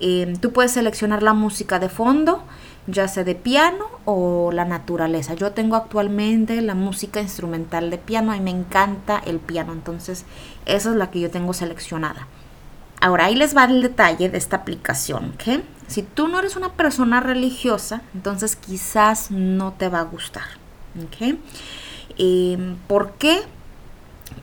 Eh, 0.00 0.34
tú 0.40 0.52
puedes 0.52 0.72
seleccionar 0.72 1.22
la 1.22 1.34
música 1.34 1.78
de 1.78 1.88
fondo, 1.88 2.42
ya 2.86 3.06
sea 3.06 3.24
de 3.24 3.34
piano 3.34 3.84
o 4.06 4.50
la 4.52 4.64
naturaleza. 4.64 5.34
Yo 5.34 5.52
tengo 5.52 5.76
actualmente 5.76 6.60
la 6.62 6.74
música 6.74 7.20
instrumental 7.20 7.90
de 7.90 7.98
piano 7.98 8.34
y 8.34 8.40
me 8.40 8.50
encanta 8.50 9.20
el 9.24 9.38
piano, 9.38 9.72
entonces 9.72 10.24
esa 10.64 10.90
es 10.90 10.96
la 10.96 11.10
que 11.10 11.20
yo 11.20 11.30
tengo 11.30 11.52
seleccionada. 11.52 12.26
Ahora 13.00 13.26
ahí 13.26 13.34
les 13.34 13.56
va 13.56 13.64
el 13.64 13.82
detalle 13.82 14.28
de 14.28 14.38
esta 14.38 14.56
aplicación, 14.56 15.34
¿ok? 15.34 15.62
Si 15.90 16.04
tú 16.04 16.28
no 16.28 16.38
eres 16.38 16.54
una 16.54 16.74
persona 16.74 17.18
religiosa, 17.18 18.02
entonces 18.14 18.54
quizás 18.54 19.32
no 19.32 19.72
te 19.72 19.88
va 19.88 19.98
a 19.98 20.04
gustar. 20.04 20.44
Em, 22.16 22.76
¿Por 22.86 23.14
qué? 23.14 23.40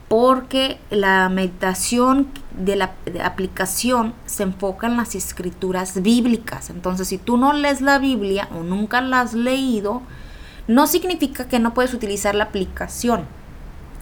Porque 0.10 0.78
la 0.90 1.30
meditación 1.30 2.28
de 2.52 2.76
la 2.76 2.96
aplicación 3.24 4.14
se 4.26 4.44
enfoca 4.44 4.88
en 4.88 4.98
las 4.98 5.16
escrituras 5.16 6.02
bíblicas. 6.02 6.70
Entonces, 6.70 7.08
si 7.08 7.18
tú 7.18 7.38
no 7.38 7.54
lees 7.54 7.80
la 7.80 7.98
Biblia 7.98 8.50
o 8.52 8.64
nunca 8.64 9.00
la 9.00 9.22
has 9.22 9.34
leído, 9.34 10.02
no 10.68 10.86
significa 10.86 11.48
que 11.48 11.60
no 11.60 11.74
puedes 11.74 11.94
utilizar 11.94 12.36
la 12.36 12.44
aplicación 12.44 13.24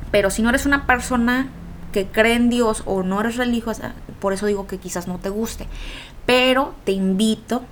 Pero 0.09 0.31
si 0.31 0.41
no 0.41 0.49
eres 0.49 0.65
una 0.65 0.87
persona 0.87 1.49
que 1.91 2.07
cree 2.07 2.33
en 2.33 2.49
Dios 2.49 2.81
o 2.87 3.03
no 3.03 3.19
eres 3.19 3.35
religiosa, 3.35 3.93
por 4.19 4.33
eso 4.33 4.47
digo 4.47 4.65
que 4.65 4.79
quizás 4.79 5.07
no 5.07 5.19
te 5.19 5.29
guste. 5.29 5.67
Pero 6.25 6.73
te 6.83 6.91
invito 6.91 7.63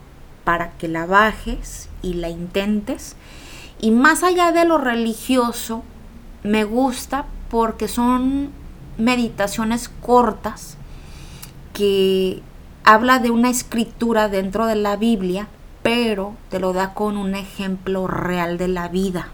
para 0.43 0.71
que 0.71 0.87
la 0.87 1.05
bajes 1.05 1.89
y 2.01 2.13
la 2.13 2.29
intentes. 2.29 3.15
Y 3.79 3.91
más 3.91 4.23
allá 4.23 4.51
de 4.51 4.65
lo 4.65 4.77
religioso, 4.77 5.83
me 6.43 6.63
gusta 6.63 7.25
porque 7.49 7.87
son 7.87 8.49
meditaciones 8.97 9.89
cortas 9.89 10.77
que 11.73 12.41
habla 12.83 13.19
de 13.19 13.31
una 13.31 13.49
escritura 13.49 14.29
dentro 14.29 14.65
de 14.67 14.75
la 14.75 14.95
Biblia, 14.95 15.47
pero 15.81 16.35
te 16.49 16.59
lo 16.59 16.73
da 16.73 16.93
con 16.93 17.17
un 17.17 17.35
ejemplo 17.35 18.07
real 18.07 18.57
de 18.57 18.67
la 18.67 18.87
vida. 18.87 19.29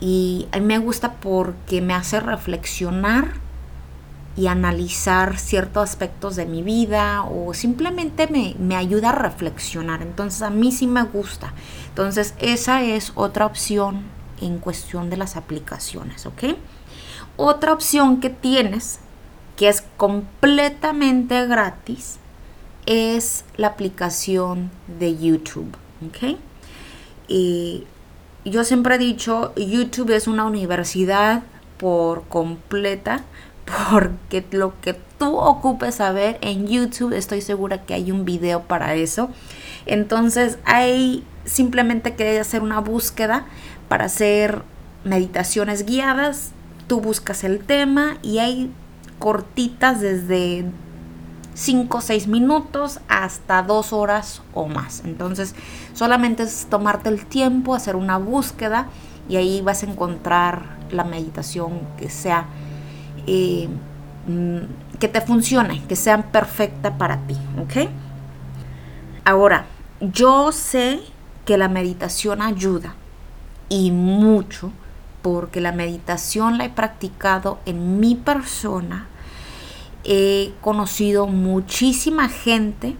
Y 0.00 0.48
a 0.52 0.58
mí 0.58 0.64
me 0.64 0.78
gusta 0.78 1.14
porque 1.14 1.82
me 1.82 1.94
hace 1.94 2.20
reflexionar 2.20 3.34
y 4.36 4.46
analizar 4.46 5.38
ciertos 5.38 5.82
aspectos 5.90 6.36
de 6.36 6.46
mi 6.46 6.62
vida 6.62 7.24
o 7.24 7.52
simplemente 7.52 8.28
me, 8.28 8.54
me, 8.58 8.76
ayuda 8.76 9.10
a 9.10 9.12
reflexionar. 9.12 10.02
Entonces 10.02 10.42
a 10.42 10.50
mí 10.50 10.72
sí 10.72 10.86
me 10.86 11.02
gusta. 11.02 11.52
Entonces 11.88 12.34
esa 12.38 12.82
es 12.82 13.12
otra 13.16 13.46
opción 13.46 14.02
en 14.40 14.58
cuestión 14.58 15.10
de 15.10 15.16
las 15.16 15.36
aplicaciones, 15.36 16.26
¿ok? 16.26 16.56
Otra 17.36 17.72
opción 17.72 18.20
que 18.20 18.30
tienes, 18.30 19.00
que 19.56 19.68
es 19.68 19.82
completamente 19.96 21.46
gratis, 21.46 22.18
es 22.86 23.44
la 23.56 23.68
aplicación 23.68 24.70
de 24.98 25.16
YouTube, 25.16 25.76
¿ok? 26.06 26.38
Y 27.28 27.84
yo 28.44 28.64
siempre 28.64 28.94
he 28.94 28.98
dicho, 28.98 29.54
YouTube 29.54 30.10
es 30.10 30.26
una 30.26 30.44
universidad 30.44 31.42
por 31.78 32.24
completa 32.28 33.24
porque 33.88 34.44
lo 34.50 34.78
que 34.80 34.94
tú 35.18 35.36
ocupes 35.36 35.96
saber 35.96 36.38
en 36.40 36.66
YouTube 36.66 37.12
estoy 37.12 37.40
segura 37.40 37.82
que 37.82 37.94
hay 37.94 38.10
un 38.10 38.24
video 38.24 38.62
para 38.62 38.94
eso. 38.94 39.30
Entonces 39.86 40.58
hay 40.64 41.24
simplemente 41.44 42.14
que 42.14 42.38
hacer 42.38 42.62
una 42.62 42.80
búsqueda 42.80 43.46
para 43.88 44.06
hacer 44.06 44.62
meditaciones 45.04 45.86
guiadas. 45.86 46.52
Tú 46.86 47.00
buscas 47.00 47.44
el 47.44 47.60
tema 47.60 48.18
y 48.22 48.38
hay 48.38 48.72
cortitas 49.18 50.00
desde 50.00 50.64
5 51.54 51.98
o 51.98 52.00
6 52.00 52.26
minutos 52.26 53.00
hasta 53.08 53.62
2 53.62 53.92
horas 53.92 54.42
o 54.54 54.66
más. 54.66 55.02
Entonces 55.04 55.54
solamente 55.94 56.42
es 56.44 56.66
tomarte 56.70 57.08
el 57.08 57.26
tiempo, 57.26 57.74
hacer 57.74 57.96
una 57.96 58.16
búsqueda 58.16 58.88
y 59.28 59.36
ahí 59.36 59.60
vas 59.60 59.82
a 59.82 59.86
encontrar 59.86 60.78
la 60.90 61.04
meditación 61.04 61.80
que 61.98 62.10
sea 62.10 62.46
eh, 63.32 63.68
mm, 64.26 64.98
que 64.98 65.06
te 65.06 65.20
funcione, 65.20 65.84
que 65.86 65.94
sea 65.94 66.20
perfecta 66.32 66.98
para 66.98 67.18
ti, 67.28 67.36
¿ok? 67.62 67.88
Ahora, 69.24 69.66
yo 70.00 70.50
sé 70.50 70.98
que 71.44 71.56
la 71.56 71.68
meditación 71.68 72.42
ayuda 72.42 72.96
y 73.68 73.92
mucho 73.92 74.72
porque 75.22 75.60
la 75.60 75.70
meditación 75.70 76.58
la 76.58 76.64
he 76.64 76.70
practicado 76.70 77.60
en 77.66 78.00
mi 78.00 78.16
persona. 78.16 79.06
He 80.02 80.52
conocido 80.60 81.28
muchísima 81.28 82.28
gente 82.28 82.96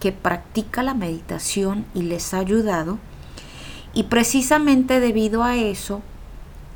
que 0.00 0.12
practica 0.12 0.82
la 0.82 0.94
meditación 0.94 1.84
y 1.92 2.04
les 2.04 2.32
ha 2.32 2.38
ayudado. 2.38 2.98
Y 3.92 4.04
precisamente 4.04 4.98
debido 4.98 5.42
a 5.42 5.56
eso, 5.56 6.00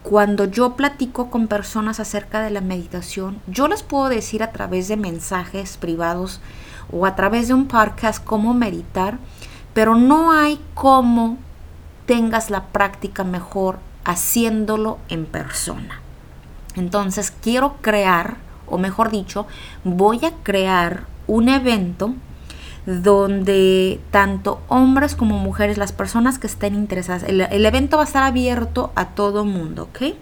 cuando 0.03 0.47
yo 0.47 0.75
platico 0.75 1.31
con 1.31 1.47
personas 1.47 2.01
acerca 2.01 2.41
de 2.41 2.51
la 2.51 2.61
meditación, 2.61 3.41
yo 3.47 3.69
les 3.69 3.83
puedo 3.83 4.09
decir 4.09 4.43
a 4.43 4.51
través 4.51 4.89
de 4.89 4.97
mensajes 4.97 5.77
privados 5.77 6.41
o 6.91 7.07
a 7.07 7.15
través 7.15 7.49
de 7.49 7.55
un 7.55 7.69
podcast 7.69 8.23
cómo 8.23 8.53
meditar, 8.53 9.19
pero 9.75 9.95
no 9.95 10.33
hay 10.33 10.61
cómo 10.75 11.39
tengas 12.07 12.51
la 12.51 12.67
práctica 12.67 13.23
mejor 13.23 13.79
haciéndolo 14.05 14.99
en 15.09 15.25
persona. 15.25 16.01
Entonces 16.75 17.33
quiero 17.41 17.77
crear, 17.81 18.37
o 18.67 18.79
mejor 18.79 19.11
dicho, 19.11 19.47
voy 19.85 20.25
a 20.25 20.33
crear 20.43 21.05
un 21.29 21.49
evento 21.49 22.15
donde 22.87 24.01
tanto 24.11 24.61
hombres 24.69 25.15
como 25.15 25.39
mujeres, 25.39 25.79
las 25.79 25.93
personas 25.93 26.39
que 26.39 26.47
estén 26.47 26.75
interesadas, 26.75 27.23
el, 27.25 27.41
evento 27.65 27.97
va 27.97 28.03
a 28.03 28.07
estar 28.07 28.25
abierto 28.25 28.93
a 28.97 29.11
todo 29.11 29.45
mundo, 29.45 29.85
¿ok? 29.85 30.15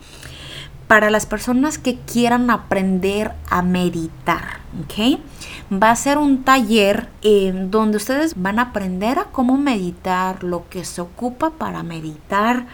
Para 0.86 1.08
las 1.10 1.24
personas 1.24 1.78
que 1.78 1.98
quieran 2.00 2.50
aprender 2.50 3.32
a 3.48 3.62
meditar, 3.62 4.60
¿ok? 4.84 5.20
Va 5.72 5.90
a 5.90 5.96
ser 5.96 6.18
un 6.18 6.42
taller 6.42 7.08
en 7.22 7.70
donde 7.70 7.96
ustedes 7.96 8.34
van 8.36 8.58
a 8.58 8.62
aprender 8.62 9.18
a 9.18 9.24
cómo 9.26 9.56
meditar, 9.56 10.42
lo 10.42 10.68
que 10.68 10.84
se 10.84 11.00
ocupa 11.00 11.50
para 11.50 11.82
meditar. 11.82 12.66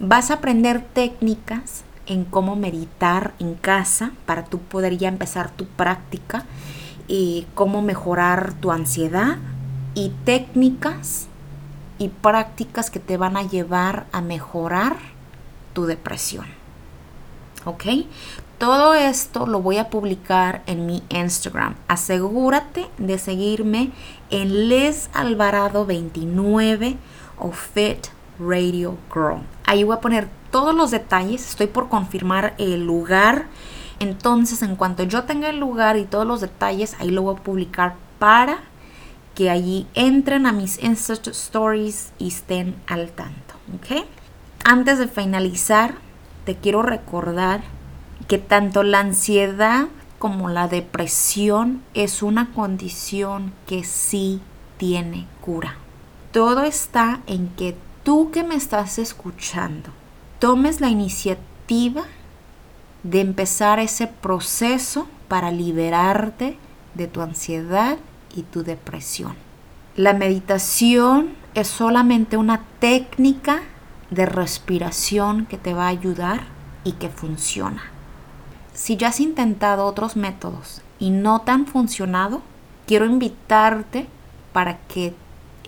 Vas 0.00 0.30
a 0.30 0.34
aprender 0.34 0.82
técnicas 0.94 1.84
en 2.06 2.24
cómo 2.24 2.56
meditar 2.56 3.34
en 3.38 3.54
casa 3.54 4.12
para 4.26 4.44
tú 4.44 4.58
poder 4.58 4.96
ya 4.96 5.08
empezar 5.08 5.50
tu 5.50 5.66
práctica 5.66 6.44
y 7.12 7.46
cómo 7.54 7.82
mejorar 7.82 8.54
tu 8.54 8.72
ansiedad 8.72 9.36
y 9.94 10.12
técnicas 10.24 11.26
y 11.98 12.08
prácticas 12.08 12.90
que 12.90 13.00
te 13.00 13.18
van 13.18 13.36
a 13.36 13.42
llevar 13.42 14.06
a 14.12 14.22
mejorar 14.22 14.96
tu 15.74 15.84
depresión. 15.84 16.46
¿Ok? 17.66 17.84
Todo 18.56 18.94
esto 18.94 19.46
lo 19.46 19.60
voy 19.60 19.76
a 19.76 19.90
publicar 19.90 20.62
en 20.64 20.86
mi 20.86 21.02
Instagram. 21.10 21.74
Asegúrate 21.86 22.88
de 22.96 23.18
seguirme 23.18 23.90
en 24.30 24.70
Les 24.70 25.10
Alvarado 25.12 25.84
29 25.84 26.96
o 27.38 27.52
Fit 27.52 28.06
Radio 28.40 28.96
Girl. 29.12 29.42
Ahí 29.66 29.84
voy 29.84 29.96
a 29.96 30.00
poner 30.00 30.30
todos 30.50 30.74
los 30.74 30.90
detalles. 30.90 31.46
Estoy 31.46 31.66
por 31.66 31.90
confirmar 31.90 32.54
el 32.56 32.86
lugar 32.86 33.48
entonces, 34.02 34.62
en 34.62 34.76
cuanto 34.76 35.04
yo 35.04 35.24
tenga 35.24 35.48
el 35.48 35.58
lugar 35.58 35.96
y 35.96 36.04
todos 36.04 36.26
los 36.26 36.40
detalles, 36.40 36.96
ahí 36.98 37.10
lo 37.10 37.22
voy 37.22 37.36
a 37.36 37.42
publicar 37.42 37.94
para 38.18 38.58
que 39.34 39.48
allí 39.48 39.86
entren 39.94 40.46
a 40.46 40.52
mis 40.52 40.82
Insta 40.82 41.14
Stories 41.14 42.12
y 42.18 42.28
estén 42.28 42.76
al 42.86 43.10
tanto. 43.10 43.54
¿Ok? 43.74 44.04
Antes 44.64 44.98
de 44.98 45.08
finalizar, 45.08 45.94
te 46.44 46.56
quiero 46.56 46.82
recordar 46.82 47.62
que 48.28 48.38
tanto 48.38 48.82
la 48.82 49.00
ansiedad 49.00 49.86
como 50.18 50.48
la 50.48 50.68
depresión 50.68 51.82
es 51.94 52.22
una 52.22 52.52
condición 52.52 53.52
que 53.66 53.84
sí 53.84 54.40
tiene 54.76 55.26
cura. 55.40 55.76
Todo 56.32 56.62
está 56.64 57.20
en 57.26 57.48
que 57.48 57.76
tú 58.02 58.30
que 58.30 58.42
me 58.42 58.54
estás 58.54 58.98
escuchando 58.98 59.90
tomes 60.38 60.80
la 60.80 60.88
iniciativa 60.88 62.02
de 63.02 63.20
empezar 63.20 63.78
ese 63.78 64.06
proceso 64.06 65.08
para 65.28 65.50
liberarte 65.50 66.56
de 66.94 67.06
tu 67.06 67.20
ansiedad 67.20 67.98
y 68.34 68.42
tu 68.42 68.62
depresión. 68.62 69.34
La 69.96 70.14
meditación 70.14 71.34
es 71.54 71.68
solamente 71.68 72.36
una 72.36 72.62
técnica 72.78 73.62
de 74.10 74.26
respiración 74.26 75.46
que 75.46 75.58
te 75.58 75.74
va 75.74 75.86
a 75.86 75.88
ayudar 75.88 76.44
y 76.84 76.92
que 76.92 77.08
funciona. 77.08 77.82
Si 78.74 78.96
ya 78.96 79.08
has 79.08 79.20
intentado 79.20 79.84
otros 79.84 80.16
métodos 80.16 80.80
y 80.98 81.10
no 81.10 81.42
te 81.42 81.50
han 81.50 81.66
funcionado, 81.66 82.42
quiero 82.86 83.04
invitarte 83.04 84.06
para 84.52 84.78
que 84.88 85.14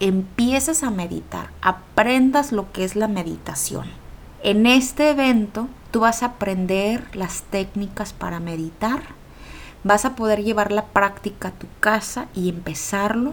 empieces 0.00 0.82
a 0.82 0.90
meditar, 0.90 1.50
aprendas 1.60 2.52
lo 2.52 2.72
que 2.72 2.84
es 2.84 2.96
la 2.96 3.08
meditación. 3.08 3.86
En 4.42 4.66
este 4.66 5.10
evento 5.10 5.68
Tú 5.94 6.00
vas 6.00 6.24
a 6.24 6.26
aprender 6.26 7.06
las 7.14 7.42
técnicas 7.42 8.12
para 8.12 8.40
meditar, 8.40 9.00
vas 9.84 10.04
a 10.04 10.16
poder 10.16 10.42
llevar 10.42 10.72
la 10.72 10.86
práctica 10.86 11.50
a 11.50 11.52
tu 11.52 11.68
casa 11.78 12.26
y 12.34 12.48
empezarlo, 12.48 13.32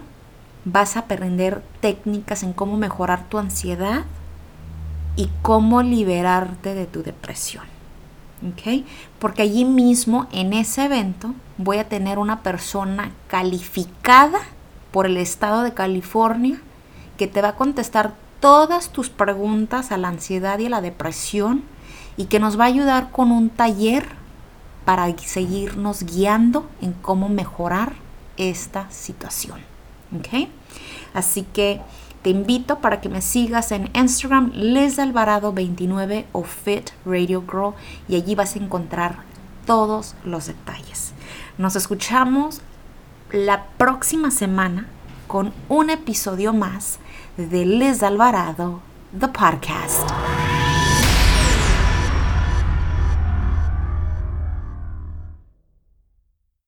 vas 0.64 0.96
a 0.96 1.00
aprender 1.00 1.64
técnicas 1.80 2.44
en 2.44 2.54
cómo 2.54 2.78
mejorar 2.78 3.28
tu 3.30 3.40
ansiedad 3.40 4.04
y 5.16 5.32
cómo 5.42 5.82
liberarte 5.82 6.76
de 6.76 6.86
tu 6.86 7.02
depresión. 7.02 7.64
¿ok? 8.48 8.86
Porque 9.18 9.42
allí 9.42 9.66
mismo, 9.66 10.28
en 10.32 10.54
ese 10.54 10.86
evento, 10.86 11.34
voy 11.58 11.80
a 11.80 11.90
tener 11.90 12.20
una 12.20 12.44
persona 12.44 13.10
calificada 13.28 14.38
por 14.92 15.08
el 15.08 15.18
estado 15.18 15.64
de 15.64 15.74
California 15.74 16.62
que 17.18 17.26
te 17.26 17.42
va 17.42 17.48
a 17.48 17.56
contestar 17.56 18.14
todas 18.40 18.92
tus 18.92 19.10
preguntas 19.10 19.92
a 19.92 19.98
la 19.98 20.10
ansiedad 20.10 20.60
y 20.60 20.68
a 20.68 20.70
la 20.70 20.82
depresión 20.82 21.64
y 22.18 22.26
que 22.26 22.40
nos 22.40 22.60
va 22.60 22.66
a 22.66 22.68
ayudar 22.68 23.12
con 23.12 23.32
un 23.32 23.50
taller 23.50 24.06
para 24.86 25.16
seguirnos 25.18 26.04
guiando 26.04 26.70
en 26.82 26.94
cómo 26.94 27.30
mejorar 27.30 27.94
esta 28.38 28.90
situación. 28.90 29.60
¿Ok? 30.18 30.50
Así 31.14 31.44
que 31.44 31.82
te 32.22 32.30
invito 32.30 32.80
para 32.80 33.02
que 33.02 33.10
me 33.10 33.22
sigas 33.22 33.72
en 33.72 33.90
Instagram 33.96 34.52
Les 34.54 35.00
Alvarado 35.00 35.54
29 35.54 36.28
o 36.32 36.44
Fit 36.44 36.92
Radio 37.06 37.44
Girl 37.50 37.74
y 38.08 38.16
allí 38.16 38.36
vas 38.36 38.56
a 38.56 38.60
encontrar 38.60 39.24
todos 39.66 40.16
los 40.24 40.48
detalles. 40.48 41.14
Nos 41.58 41.76
escuchamos 41.76 42.62
la 43.32 43.66
próxima 43.78 44.32
semana 44.32 44.88
con 45.28 45.54
un 45.70 45.90
episodio 45.90 46.54
más 46.54 47.00
de 47.38 47.66
Les 47.66 48.04
Alvarado, 48.04 48.82
The 49.18 49.28
Podcast. 49.30 50.71